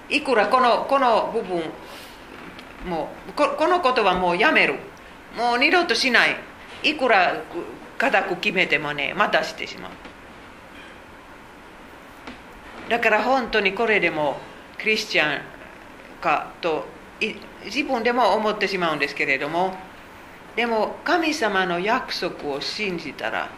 [0.10, 1.64] いくらこのこの部分
[2.88, 4.76] もうこのことはもうやめる
[5.36, 6.36] もう二度としない
[6.84, 7.44] いくら
[7.98, 9.92] 固く決めてもねまたしてしまう
[12.90, 14.38] だから本当にこれでも
[14.78, 15.42] クリスチャン
[16.22, 16.86] かと
[17.66, 19.76] 自分でも思ってしまうんですけれども
[20.56, 23.50] でも神様の約束を信じたら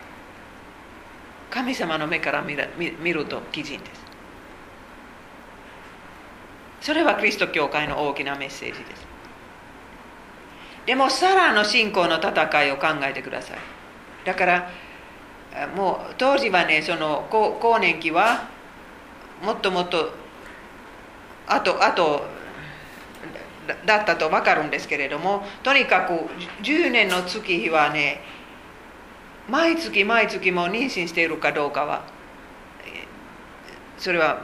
[1.49, 2.55] 神様の目から見
[3.13, 3.99] ると基人です
[6.81, 9.08] それはキリスト教会の大きなメッセージです
[10.85, 13.57] でもサラの信仰の戦いを考えてください。
[14.25, 14.69] だから
[15.75, 18.47] もう当時はねその更年期は
[19.43, 20.11] もっともっと
[21.47, 22.25] あとあと
[23.85, 26.13] だったと分かるんですけれどもとにかく
[26.63, 28.21] 10年の月日はね
[29.47, 32.03] 毎月毎月も妊娠しているかどうかは
[33.97, 34.41] それは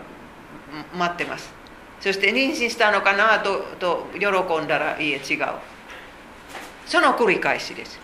[0.97, 1.53] 待ってます。
[2.01, 4.27] そして妊娠したのかなとと喜
[4.63, 5.47] んだらいいえ違う。
[6.85, 7.99] その繰り返しです。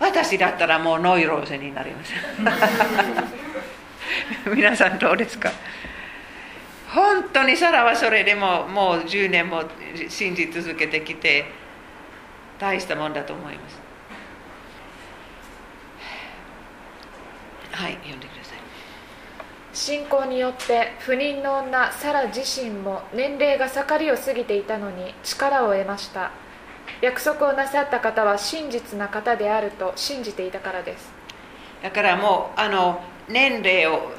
[0.00, 2.12] 私だったらもうノイローゼになります。
[4.54, 5.50] 皆さんどうですか？
[6.92, 9.62] 本当にサラはそれでももう10年も
[10.08, 11.46] 信じ続けてきて
[12.58, 13.80] 大したもんだと思います。
[17.70, 18.58] はい読んでください。
[19.72, 26.32] 信仰によって不妊の女サラ自身も年齢が盛りを過ぎていたのに力を得ました。
[27.02, 31.12] 約束をなさった方は真実な方であると信じていたからです。
[31.82, 34.12] だからもうあの年齢を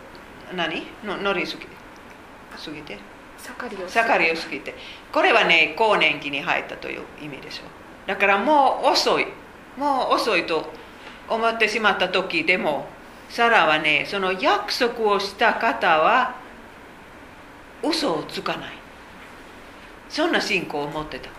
[0.53, 0.83] 何？
[1.03, 1.65] の乗りすぎ。
[1.65, 2.99] 過ぎて？
[3.37, 4.75] 盛りを盛りを過ぎて。
[5.13, 8.07] これはね更年期に入ったという意味でしょう。
[8.07, 9.27] だからもう遅い。
[9.77, 10.69] もう遅いと
[11.29, 12.85] 思ってしまった時でも
[13.29, 16.35] サラはねその約束をした方は
[17.81, 18.73] 嘘をつかない。
[20.09, 21.29] そんな信仰を持ってた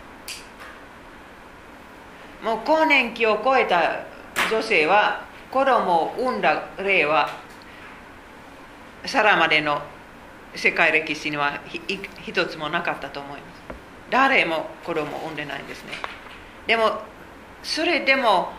[2.44, 4.04] もう更年期を超えた
[4.50, 7.30] 女性は子供を産んだ例は
[9.06, 9.80] サラまでの
[10.54, 11.58] 世界歴史には
[12.22, 13.62] 一つもなかったと思います。
[14.10, 15.92] 誰も子供を産んでないんですね。
[16.66, 17.00] でも
[17.62, 18.50] それでも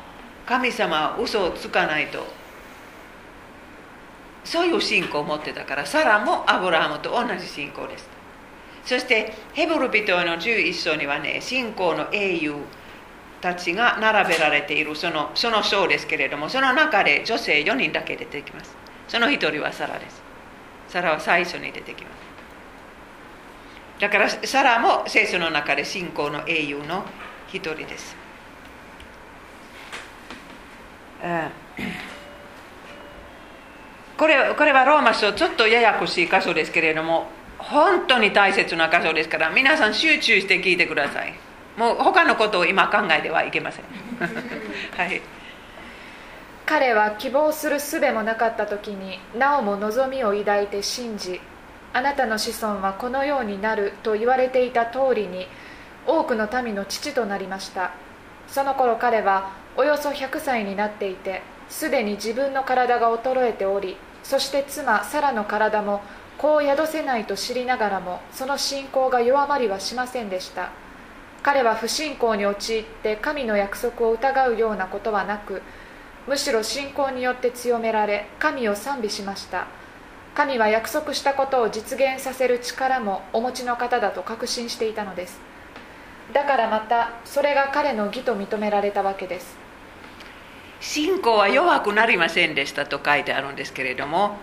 [0.48, 2.26] 神様は嘘をつかないと
[4.44, 8.10] そういう信仰を持ってたからサラもアブラハムと同じ信仰です。
[8.84, 12.56] そしてヘブル人の11章にはね信仰の英雄
[13.46, 18.76] たちが並べられているそのその章ですけれどもその中で女性4人だけ出てきます。
[19.08, 20.24] その1人はサラです。
[20.90, 22.16] サラは最初に出てきます。
[24.00, 27.06] だからサラも聖書の中で信仰の英雄の
[27.48, 28.16] 一人です、
[34.18, 37.28] これこれはローマ書ちょっとややこしい箇所ですけれども
[37.60, 41.34] 本当に大切な箇所ですから皆さん集中して聞いてください。
[41.78, 43.86] もう他のことを今考えてはいけません。
[44.98, 45.22] はい。
[46.66, 51.40] 彼は希望する術もなかった時になおも望みを抱いて信じ
[51.94, 55.48] あなたの子孫はこのようになると言われていた通りに
[56.08, 57.92] 多くの民の父となりました。
[58.48, 66.02] その頃彼はおよそ100歳になっていてすでに自分の体が衰えておりそして妻サラの体も
[66.38, 70.72] 子を宿せないと知りながらもその信仰が弱まりはしませんでした
[71.46, 75.62] 彼は不信仰に陥って神の約束を疑うようなことはなく
[76.28, 79.68] むしろ信仰によって強められ神を賛美しました。
[80.34, 85.40] 神は約束したことを実現させる力もお持ちの方だと確信していたのです。
[86.34, 89.56] だからまたそれが彼の義と認められたわけです。
[90.80, 94.38] 信仰は弱くなりませんでしたと書いてあるんですけれども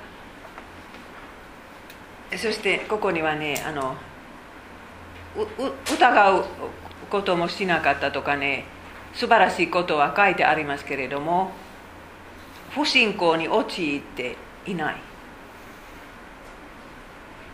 [2.30, 3.96] そしてここにはねあの
[5.36, 6.44] 疑う
[7.12, 8.64] こともしなかったとかね
[9.12, 11.52] 素晴らしいことは書いてありますけれども
[12.70, 14.36] 不信仰に陥って
[14.66, 14.96] いない。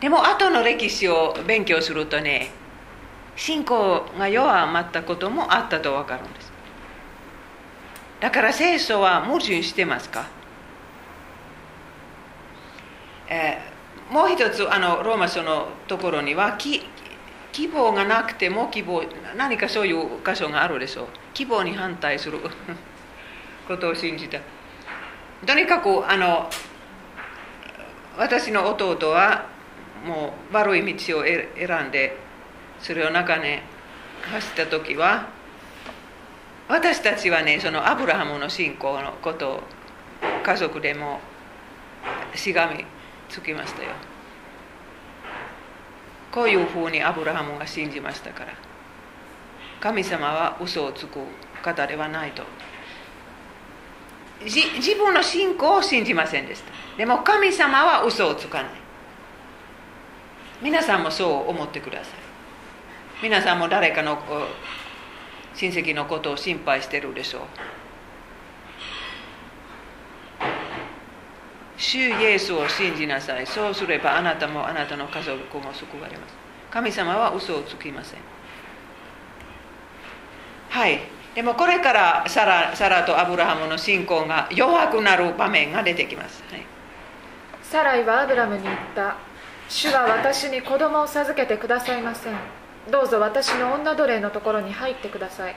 [0.00, 2.50] でも後の歴史を勉強するとね
[3.34, 6.52] 信仰が弱まったこともあったと分かるんです。
[8.20, 10.26] だから聖書は矛盾してますか、
[13.28, 16.56] えー、もう一つあのローマ書のところには
[17.53, 19.03] 希望がなくても希望
[19.36, 21.07] 何かそういう箇所があるでしょう。
[21.34, 22.38] 希望に反対する。
[23.66, 24.38] ことを信じた。
[25.46, 26.51] とにかくあの
[28.16, 29.46] 私の弟は
[30.05, 32.16] もう悪い道を選んで
[32.80, 33.62] それを中ね
[34.22, 35.26] 走った時は
[36.68, 39.62] 私たちはねそのアブラハムの信仰のことを
[40.42, 41.20] 家族でも
[42.34, 42.84] しがみ
[43.28, 43.90] つきましたよ。
[46.33, 48.53] こういうふうにアブラハムが信じましたから。
[49.81, 51.20] 神様は嘘をつく
[51.62, 52.43] 方ではないと。
[54.45, 56.72] 自分の信仰を信じませんでした。
[56.97, 58.72] でも神様は嘘をつかない。
[60.61, 62.09] 皆さんもそう思ってください。
[63.22, 64.18] 皆さんも誰かの
[65.55, 67.43] 親戚のことを心配してるでしょう。
[71.79, 73.47] 主イエスを信じなさい。
[73.47, 76.35] そうすればあなたもあなたの家族も救われます。
[76.70, 78.20] 神様は嘘をつきません。
[80.68, 81.01] はい。
[81.35, 86.62] でもこれからサラサラとアブラハムの信仰が弱くなる場面が出てきます、はい、
[87.62, 89.16] サライはアブラムに言った。
[89.68, 92.35] 主は私に子供を授けてくださいません。
[92.91, 95.55] どうぞ私の女奴隷のところに入ってください。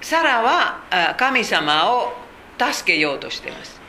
[0.00, 2.14] サラは神様を
[2.58, 3.79] 助けようとしています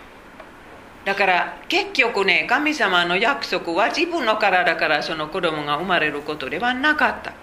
[1.05, 7.33] だから結局ね神様の約束は自分の体からその子供が生まれることではなかった。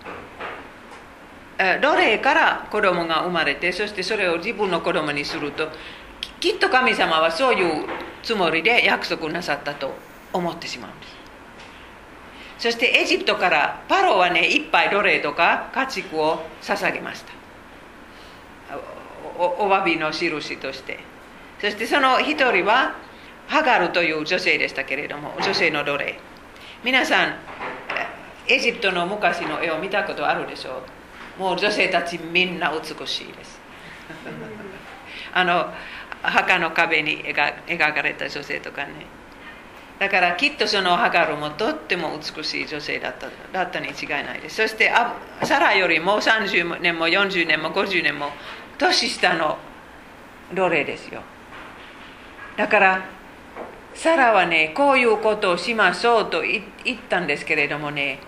[1.80, 5.68] 奴隷から子供が生まれてそしてそれを自分の子供にすると
[6.38, 7.84] きっと神様はそういう
[8.22, 9.92] つもりで約束なさったと
[10.32, 11.18] 思ってしまうんです。
[12.58, 17.32] そしてエジプトからパロはねいっぱい奴隷とか家畜を捧げました。
[19.36, 21.00] おお詫びの印として。
[21.60, 22.94] そしてその一人は
[23.48, 26.18] ハガルという女性でしたけれども女性の奴隷。
[26.84, 27.34] 皆さん
[28.46, 30.82] エジプトの昔の絵を見たことあるでしょ
[31.38, 31.40] う？
[31.40, 33.60] もう女性たちみんな美しいです。
[35.34, 35.72] あの
[36.22, 38.92] 墓の壁に描かれた女性とかね。
[39.98, 44.56] だからきっとそのハガルもとっても美しい女性だっただったに違いないです。
[44.56, 44.92] そして
[45.42, 48.30] サラよりも30年も40年も50年も
[48.78, 49.58] 年下の
[50.52, 51.22] 奴隷ですよ。
[52.56, 53.02] だから
[53.98, 56.62] サラはねこういうことをしましょうと言っ
[57.08, 58.20] たんですけれどもね。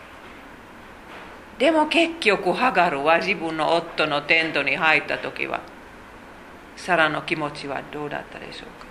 [1.60, 5.60] でも結局ハガルは自分の夫のテントに入った時は
[6.74, 8.86] サラの気持ちはどうだったでしょうか。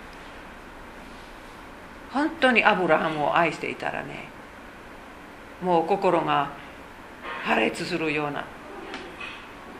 [2.13, 4.29] 本当にアブラハムを愛していたらね
[5.61, 6.49] もう心が
[7.43, 8.45] 破裂するような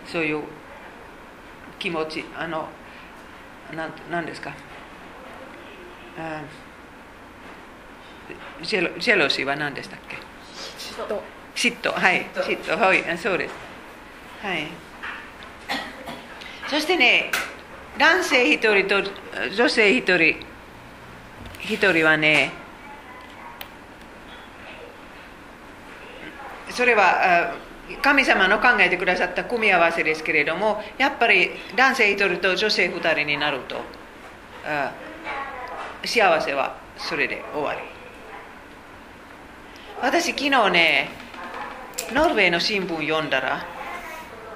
[0.05, 0.43] そういう
[1.79, 2.67] 気持ちあの
[4.11, 4.49] 何ですか。
[6.17, 6.21] う
[6.65, 6.68] ん
[8.61, 10.17] ジェロジェロシーは何でしたっけ
[10.77, 11.19] 嫉妬
[11.55, 13.55] 嫉妬はい嫉妬はいそうです
[14.41, 14.67] はい
[16.69, 17.31] そしてね
[17.97, 19.03] 男性一人と
[19.55, 20.35] 女性一人
[21.61, 22.51] 一人はね
[26.69, 27.55] それは
[28.01, 33.77] 神様の考えてくださった組み合わせですけれどもやっぱり男性一人と女性二人になると
[36.05, 37.98] 幸せはそれで終わり
[40.01, 41.09] 私昨日ね
[42.13, 43.65] ノルウェーの新聞読んだら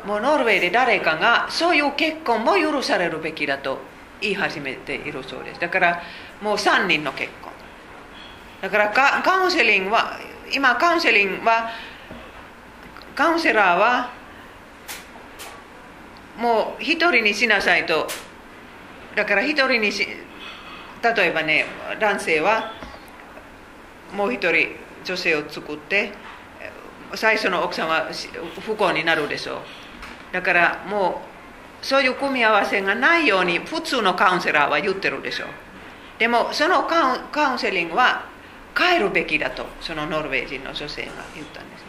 [0.05, 3.79] もうノルウェーで誰かがそういう結婚も許されるべきだと
[4.21, 5.59] 言い始めているそうです。
[5.59, 6.01] だから
[6.41, 7.51] もう3人の結婚。
[8.61, 10.17] だからカウンセリングは
[10.53, 11.69] 今カウンセリングは
[13.15, 14.11] カウンセラーは
[16.37, 18.07] もう一人にしなさいと。
[19.15, 20.07] だから一人にし
[21.01, 21.65] 例えばね
[21.99, 22.71] 男性は
[24.13, 26.13] もう一人女性を作って
[27.15, 28.09] 最初の奥さんは
[28.61, 29.57] 不幸になるでしょう。
[30.33, 31.21] だからも
[31.81, 35.49] うそういう組み合わせがないように普通のカウンセラーは言ってるでしょう。
[36.17, 37.19] でもそのカ
[37.51, 38.25] ウンセリングは
[38.77, 41.87] 変えるべきだとそのノルウェー人の女性が言ったんですね。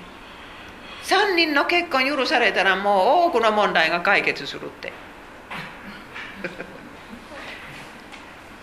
[1.33, 4.93] 3人の結婚許されたらもう多くの問題が解決するって。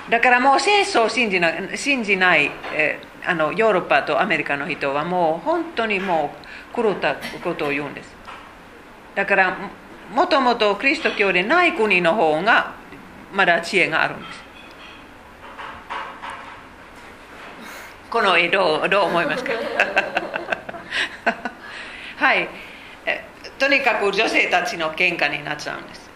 [0.09, 6.33] だからもう戦争を信じな信じない、えあのヨーロッパとアメリカの人はもう本当にも
[6.73, 8.15] う狂ったことを言うんです。
[9.15, 9.57] だから
[10.13, 12.73] もともとキリスト教でない国の方が
[13.33, 14.43] まだ知恵があるんです。
[18.09, 19.51] この絵どうどう思いますか？
[22.17, 22.49] はい。
[23.57, 26.09] とにかく女性たちの喧嘩になっちゃうんです、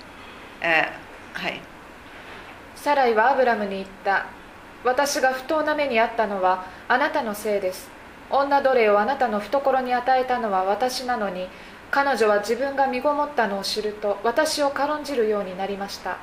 [0.62, 0.92] え
[1.34, 1.62] はい。
[2.76, 4.26] サライはアブラムに言った。
[4.86, 7.90] 私が不当な目にあったのはあなたのせいです。
[8.30, 11.48] 女奴隷をあなたの懐に与えたのは私なのに
[11.92, 16.18] 彼女は自分が身ごもったのを知ると私を軽んじるようになりました。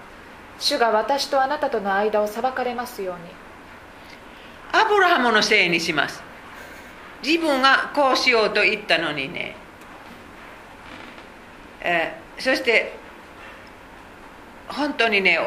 [0.59, 3.21] 主が私とあなたとの間を裁かれますように。
[4.81, 6.23] アブラハムのせいにします。
[7.25, 9.57] 自分がこうしようと言ったのにね、
[11.81, 13.02] えー、そして
[14.73, 15.39] 本当にね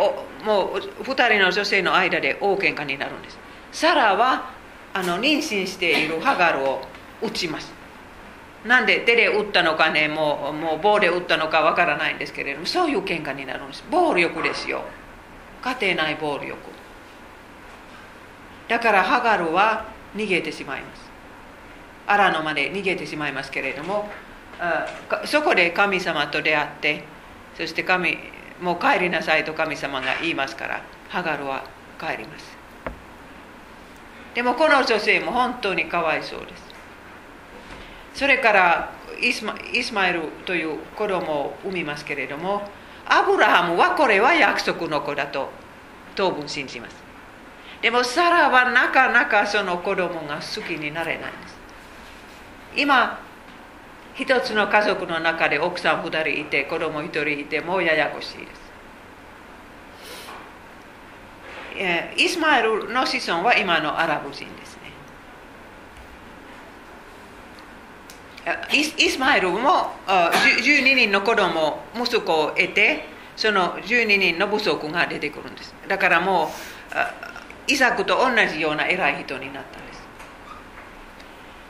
[0.46, 3.38] もう2人の女性の間で大喧嘩になるんです。
[3.72, 4.52] サラは
[4.94, 6.82] あの妊娠しているハガルを
[7.22, 7.74] 撃ちます。
[8.66, 13.84] なんで手で撃ったのかねもうもう棒で撃ったのかわからないんですけれどもそういう喧嘩になるんです。
[13.92, 14.84] 暴力ですよ。
[15.62, 16.56] 家庭内暴力。
[18.68, 21.06] だからハガルは逃げてしまいます。
[22.08, 24.10] アラノまで逃げてしまいますけれども
[25.26, 27.04] そこで神様と出会って
[27.58, 28.18] そして神
[28.62, 31.64] もう帰りなさいと神様が言いますからハガルは
[32.00, 32.58] 帰ります。
[34.34, 36.64] でもこの女性も本当にかわいそうです。
[38.14, 38.92] それから
[39.22, 42.64] イスマイスマイルという子供を産みますけれども
[43.06, 45.50] アブラハムはこれは約束の子だと
[46.16, 46.96] 当分信じます。
[47.82, 51.56] でもサラはなかなかその子供が好きになれないんです。
[52.78, 53.20] 今
[54.16, 58.66] 一つの家族の中で奥さん2人いて子供1人いてもうややこしいです。
[62.18, 64.84] イスマイルの子孫は今のアラブ人ですね。
[68.72, 73.04] イスマイルも12人の子供息子を得て
[73.36, 75.76] その12人の部族が出てくるんです。
[75.90, 80.08] だからもうイサクと同じような偉い人になったんです、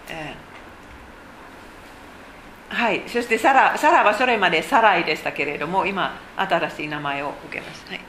[0.10, 0.45] えー
[2.76, 7.86] はい、そしてサラサラはそれまでサライでしたけれども、今、新しい名前を受けます。
[7.88, 8.02] はい、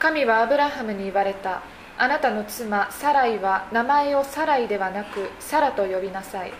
[0.00, 1.62] 神はアブラハムに言われた。
[1.96, 6.52] あなたの妻、サライは名前をサライではなく、サラと呼びなさい。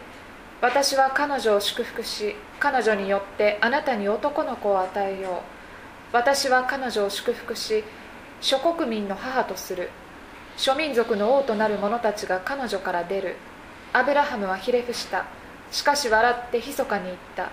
[0.61, 5.33] 私は彼女を祝福し、彼女によってあなたに男の子を与えよう。
[6.13, 7.83] 私は彼女を祝福し、
[8.41, 9.91] 諸国民の母とする。
[10.57, 13.35] 諸民族の王となる者たちが彼女から出る。
[13.93, 15.38] アブラハムはひれ伏した。
[15.71, 17.51] しかし笑って密かに言った。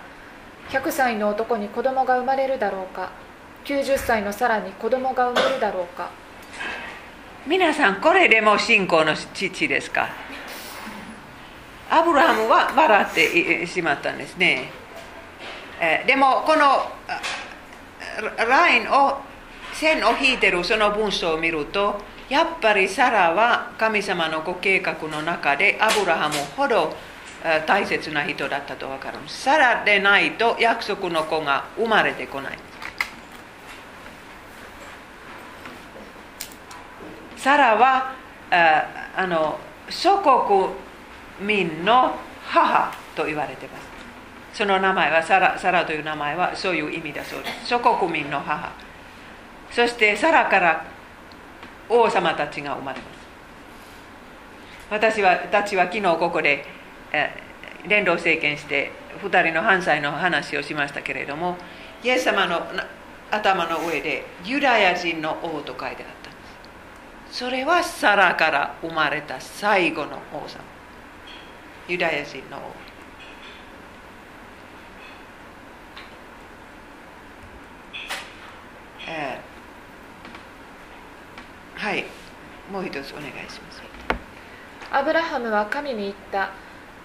[0.70, 3.10] 100歳の男に子供が生まれるだろうか。
[3.64, 6.10] 90歳のさらに子供が生まれるだろうか。
[7.46, 10.08] 皆さんこれでも信仰の父ですか？
[11.88, 14.70] アブラハムは笑ってしまったんですね。
[16.06, 16.90] でもこの
[18.36, 19.20] ラインを
[19.72, 26.94] 線を引いてるその文章を見るとやっぱりサラは神様のご計画の中でアブラハムほど
[27.66, 29.18] 大切な人だったと分かる。
[29.28, 32.58] サラでないと約束の子が生まれてこない。
[37.36, 38.14] サラは
[39.16, 43.86] あの祖国民の母と言われてます。
[44.58, 47.66] その名前はサラサラという名前はそういう意味だそうです。
[47.66, 48.72] 祖国民の母。
[49.70, 50.84] そしてサラから
[51.88, 53.16] 王様たちが生まれます。
[54.90, 56.64] 私はたちは昨日ここで
[57.88, 58.90] 連動政権して
[59.22, 61.56] 2人の犯罪の話をしましたけれども
[62.02, 62.66] イエス様の
[63.30, 66.38] 頭の上でユダヤ人の王と書いてあったんで
[67.32, 67.38] す。
[67.38, 70.62] それはサラから生まれた最後の王様。
[71.88, 72.60] ユダヤ人の王。
[79.08, 82.04] えー、はい。
[82.70, 83.82] もう一つお願いします。
[84.90, 86.50] アブラハムは神に言った。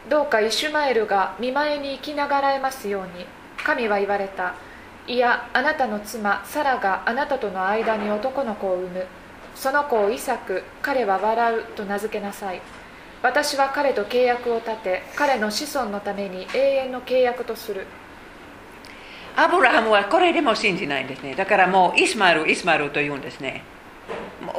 [0.09, 3.25] どうかイシュマエルが見舞いに生きながらえますように
[3.63, 4.55] 神は言われた。
[5.07, 9.05] いやあなたの妻サラがあなたとの間に男の子を産む。
[9.55, 12.61] その子をイサク彼は笑うと名付けなさい。
[13.21, 17.85] 私は彼と契約を立て彼の子孫のために永遠の契約とする。
[19.35, 21.35] アブラハムはこれでも信じないんですね。
[21.35, 23.63] だからもうイスマルイスマルと言うんですね。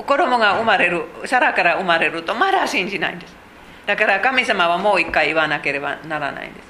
[0.07, 3.42] 子供が生まれるサラから生まれるとまだ信じないんです。
[3.87, 6.61] だから神様はもう一回言わなければならないんで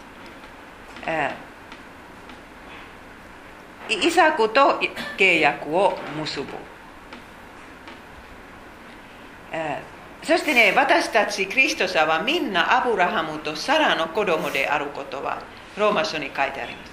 [3.91, 4.07] す。
[4.07, 4.81] イサクと
[5.19, 6.47] 契約を結ぶ。
[10.23, 15.43] そしてね、私たちクリストさんはみんなアブラハムとサラの子供であることは
[15.77, 16.93] ローマ書に書いてあります。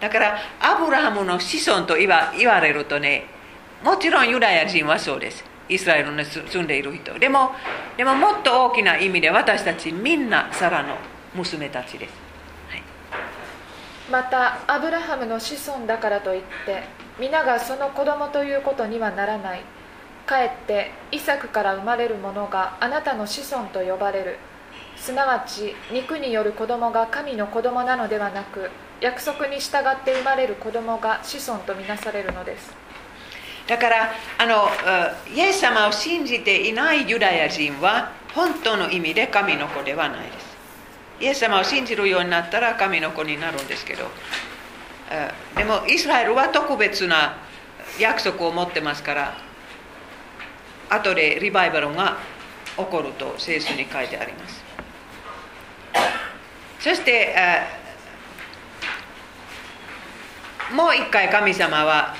[0.00, 3.26] だからアブラハムの子孫と言わ言われるとね
[3.82, 7.18] もちろんユダヤ人はそうですイスラエルに住んでいる人。
[7.18, 7.52] でも
[7.96, 10.96] でももっと大きな意味で私たちみんなサラの
[11.34, 12.12] 娘たちです、
[12.70, 12.82] はい、
[14.10, 16.82] またアブラハムの子孫だからといって
[17.18, 19.62] 皆がその子供ということにはならない。
[20.26, 24.38] かえってイサクから生まれるものがあなたの子孫と呼ばれる。
[24.96, 32.83] すなわち肉による子供が神の子供なのではなく約束に従って生まれる子供が子孫とみなされるのです。
[33.66, 34.68] だからあの
[35.34, 40.54] イエス様を信じていないユダヤ人は本当の意味で神の子ではないです。
[41.20, 44.10] イエス様を信じるようになったら神の子になるんですけど
[45.56, 47.36] でもイスラエルは特別な
[48.00, 49.34] 約束を持ってますから
[50.90, 52.18] 後でリバイバルが
[52.76, 54.64] 起こると聖書に書いてあります。
[56.80, 57.34] そして
[60.72, 62.14] もう一回神様は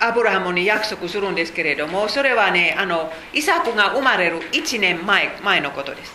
[0.00, 6.12] アブラハムに約束するんですけれどもそれはねあのイサクが生まれる1年前前のことです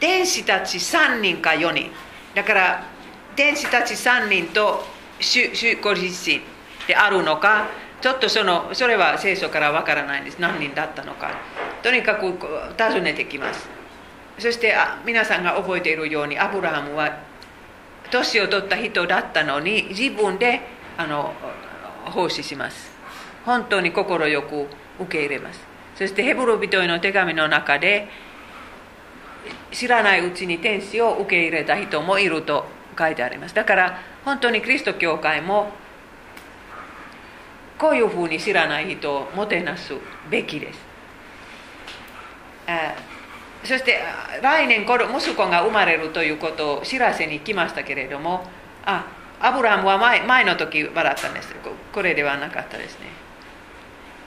[0.00, 1.90] 天使たち3人か4人
[2.34, 2.84] だから
[3.36, 4.84] 天使たち3人と
[5.20, 5.50] 主
[5.82, 6.40] ご自身
[6.86, 7.68] であるのか
[8.00, 11.32] ちょっとそのそれは聖書からわからないんです何人だったのか
[11.82, 12.32] とにかく
[12.76, 13.68] 尋ねてきます
[14.38, 14.74] そして
[15.04, 17.18] 皆さんが覚えているようにアブラハムは
[18.10, 20.60] 年を取った人だったのに自分で
[20.96, 21.34] あの
[22.08, 22.90] 奉仕します。
[23.44, 24.66] 本当に快く
[25.00, 25.60] 受け入れます。
[25.96, 28.08] そしてヘブル人への手紙の中で
[29.72, 32.66] 知らないうちに天使を受け入れた人もいると
[32.98, 33.54] 書いてあります。
[33.54, 35.70] だから本当にキリスト教会も
[37.78, 39.94] こういうふうに知らない人をもてなす
[40.30, 40.80] べきです。
[43.64, 43.98] そして
[44.42, 48.44] 来年息子が生まれるということを知らせに来ましたけれども
[48.84, 49.06] あ
[49.40, 51.54] アブラハムは前前の時笑ったんです
[51.92, 53.06] これではなかったですね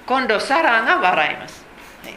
[0.07, 1.65] 今度サラが笑います、
[2.03, 2.13] はい、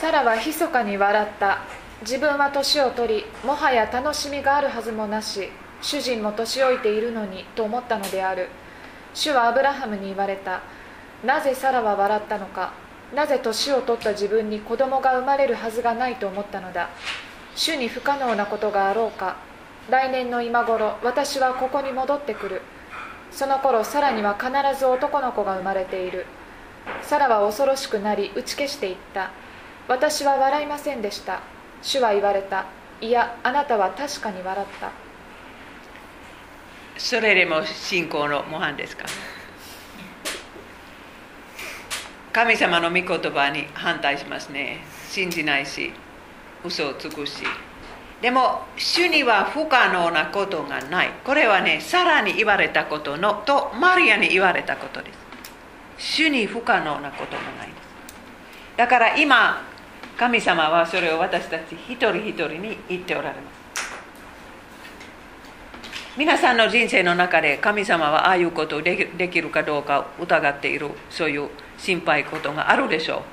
[0.00, 1.58] サラは密かに笑った
[2.02, 5.48] 自分は年を取りもはや楽しみがあるはずもなし
[5.80, 8.48] 主人も年老いているのにと思ったのである
[9.14, 10.62] 主はアブラハムに言われた
[11.24, 12.72] なぜサラは笑ったのか
[13.14, 16.88] なぜ年を取った自分に子供が生まれるはずがないと思ったのだ
[17.54, 19.36] 主に不可能なことがあろうか
[19.90, 22.62] 来年の今頃私はここに戻ってくる。
[23.30, 26.26] その頃サラには必ず男の子が生まれている。
[27.02, 29.30] サラは恐ろしくなり打ち消していった。
[29.88, 31.40] 私は笑いませんでした。
[31.82, 32.66] 主は言われた。
[33.00, 34.90] いやあなたは確かに笑った。
[36.96, 39.04] それでも信仰の模範ですか？
[42.32, 44.84] 神様の御言葉に反対しますね。
[45.08, 45.92] 信じないし
[46.64, 47.42] 嘘をつくし。
[48.22, 51.10] でも主には不可能なことがない。
[51.24, 55.18] これはねさらに言われたことのとマリアに言われたことです。
[55.98, 57.78] 主に不可能なことがないです。
[58.76, 59.66] だから今
[60.16, 63.62] 神様はそれを私たち一人一人に言っておられます。
[66.16, 73.24] 皆さんの人生の中で神様はああいうことをできるかどうか疑っているそういう心配事があるでしょ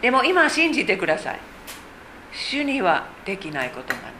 [0.00, 0.02] う。
[0.02, 1.38] でも今信じてください。
[2.36, 4.12] 主にはできないことがない。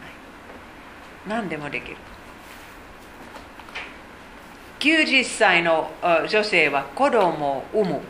[1.29, 1.97] 何でもできる。
[4.81, 5.91] 90歳の
[6.29, 8.01] 女性は子供を産む。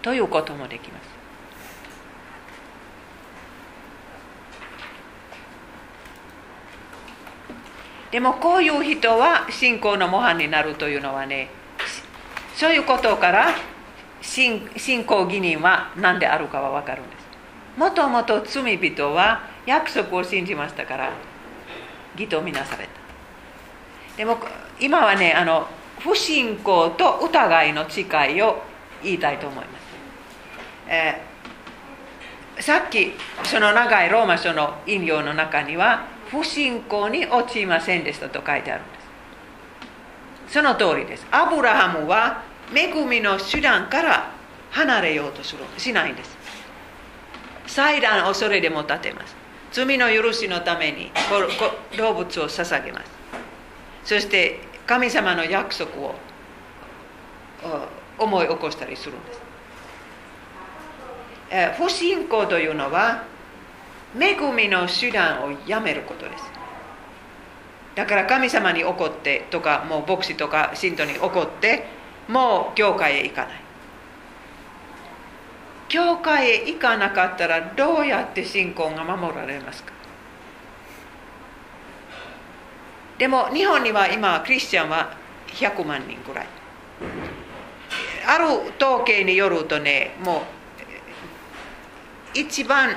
[0.00, 1.08] ということもできます。
[8.10, 11.50] でもこういう人は信仰の模範になるというのはね
[12.54, 13.48] そういうことから
[14.22, 14.60] 信
[15.04, 17.17] 仰義人は何であるかは分かるんです。
[17.78, 21.12] もともと罪人は約束を信じましたから
[22.16, 22.90] 義とみなされた。
[24.16, 24.36] でも
[24.80, 25.68] 今はねあの
[26.00, 28.60] 不信仰と疑いの違いを
[29.02, 29.82] 言いたいと思います、
[30.88, 33.12] えー、さっき
[33.44, 38.90] その長いローマ書の引用の中には不信仰に陥りませんでしたと書いてあるんで
[40.48, 40.54] す。
[40.54, 41.26] その通りです。
[41.30, 42.42] アブラハムは
[42.74, 44.32] 恵みの手段から
[44.70, 46.37] 離れようとするしないんです。
[47.68, 49.36] 祭壇をそれでも立てます。
[49.70, 51.12] 罪の許しのために
[51.96, 53.10] 動物を捧げます。
[54.04, 56.14] そして神様の約束を
[58.18, 59.40] 思い起こしたりするんです。
[61.78, 63.24] 不信仰というのは
[64.18, 66.44] 恵みの手段をやめることです。
[67.94, 71.84] だから神様に怒ってとかもう牧師とか信徒に怒って
[72.28, 73.60] もう教会へ行かない。
[75.88, 79.92] 教会へ行かなかったらどうやって信仰が守られますか？
[83.18, 85.16] でも日本には今クリスチャンは
[85.48, 86.46] 100万人ぐらい。
[88.26, 88.44] ある
[88.78, 90.42] 統計によるとねも
[92.34, 92.90] う一番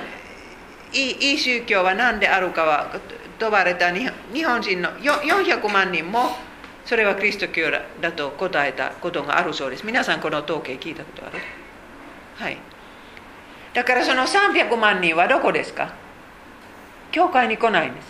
[0.92, 3.00] いいいい宗教は何であるかは
[3.38, 4.06] 問われた日
[4.44, 6.36] 本人の400万人も
[6.84, 7.70] それはキリスト教
[8.00, 9.86] だと答えたことがあるそうです。
[9.86, 11.38] 皆さんこの統計聞いたことある？
[12.36, 12.58] はい。
[13.74, 15.94] だからその300万人はどこですか？
[17.10, 18.06] 教会に来ないんです。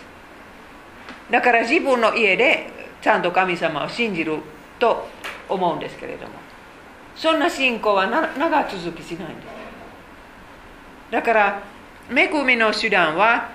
[1.30, 4.38] だから自分の家でちゃんと神様を信じる
[4.78, 5.08] と
[5.48, 6.32] 思うんですけれども。
[7.14, 9.46] そんな信仰は長続きしないんです。
[11.10, 11.62] だから
[12.10, 13.50] 恵みの手段は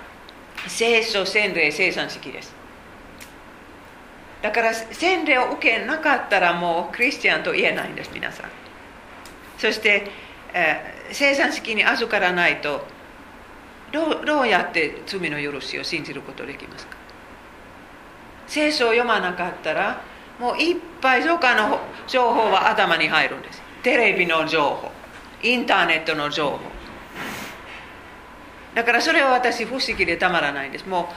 [0.66, 2.54] 聖書洗礼生産式です。
[4.40, 8.46] だから洗礼を受けなかったらもうクリスチャンと言えないんです皆さん。
[9.58, 10.08] そして、
[10.54, 12.86] え、生産式に預からないと
[13.92, 16.96] どうどうやって罪の許しを信じることできますか？
[18.46, 20.02] 聖書を読まなかったら
[20.38, 23.62] もういっぱい他の情報は頭に入るんです。
[23.82, 24.90] テレビの情報
[25.42, 26.58] インターネットの情報。
[28.74, 30.86] だからそれは私不思議でたまらないんです。
[30.86, 31.08] も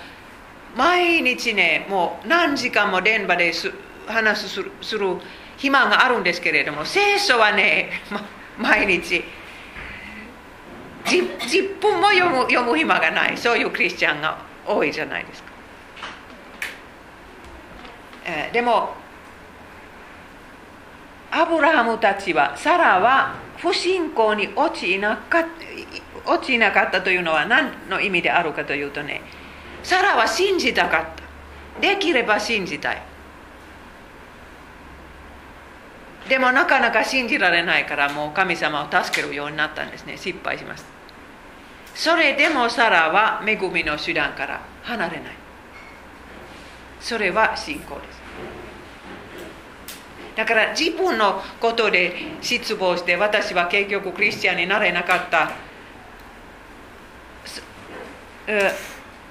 [0.75, 3.71] う毎日ねもう何時間も電話です
[4.07, 5.17] 話すする
[5.57, 8.23] 暇があるんですけれども聖書はね、ま、
[8.57, 9.23] 毎日
[11.17, 13.37] 10, 分も読む読む暇がない。
[13.37, 15.49] そういうクリスチャンが多いじゃないですか、
[18.25, 18.93] えー、でも
[21.31, 25.45] アブラハムたちはサラは不信仰に落ちなかっ
[26.25, 29.21] 落ちなかったというのは何の意味であるかというとね
[29.83, 31.21] サラは信じたかった。
[31.81, 33.01] できれば信じたい。
[36.29, 40.17] でもなかなか信じられないからもう神様を助けるようになったんですね。
[40.17, 40.90] 失敗します。
[41.93, 45.33] それでもサラは恵みの手段から離れない。
[46.99, 48.21] それは信仰です。
[50.35, 55.51] だから自分のことで失望して私は結局クリスチャンになれなかった。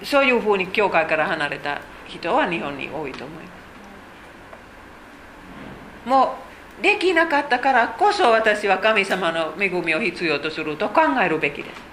[0.04, 3.50] そういうふうに教会から離れた人は日本に多いと思いま
[6.04, 6.08] す。
[6.08, 6.36] も
[6.80, 11.89] うできなかったからこそ私は神様の恵みを必要とすると考えるべきです。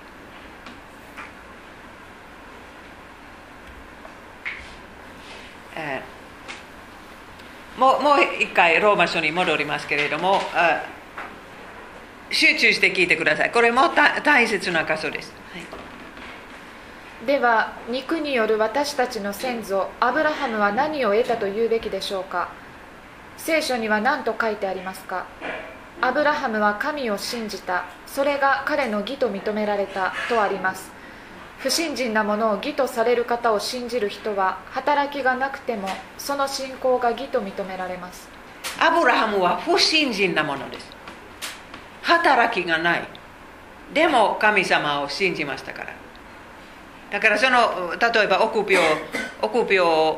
[7.77, 10.41] もうもう一回ローマ書に戻りますけれども
[12.31, 13.51] 集中して聞いてください。
[13.51, 13.83] これも
[14.23, 15.59] 大切な箇所です、は
[17.23, 22.49] い、では肉による私たちの先祖アブラハムは何を得たと言うべきでしょうか？
[23.37, 25.27] 聖書には何と書いてありますか？
[26.01, 27.85] アブラハムは神を信じた。
[28.05, 30.91] それが彼の義と認められたとあります。
[31.59, 35.87] 不信心なものを義とされる方を信じる人は働きがなくても
[36.17, 38.29] その信仰が義と認められます。
[38.79, 40.87] アブラハムは不信心なものです。
[42.03, 43.07] 働きがない。
[43.93, 45.93] でも神様を信じましたから。
[47.09, 48.85] だからその例えば臆病
[49.41, 50.15] 臆病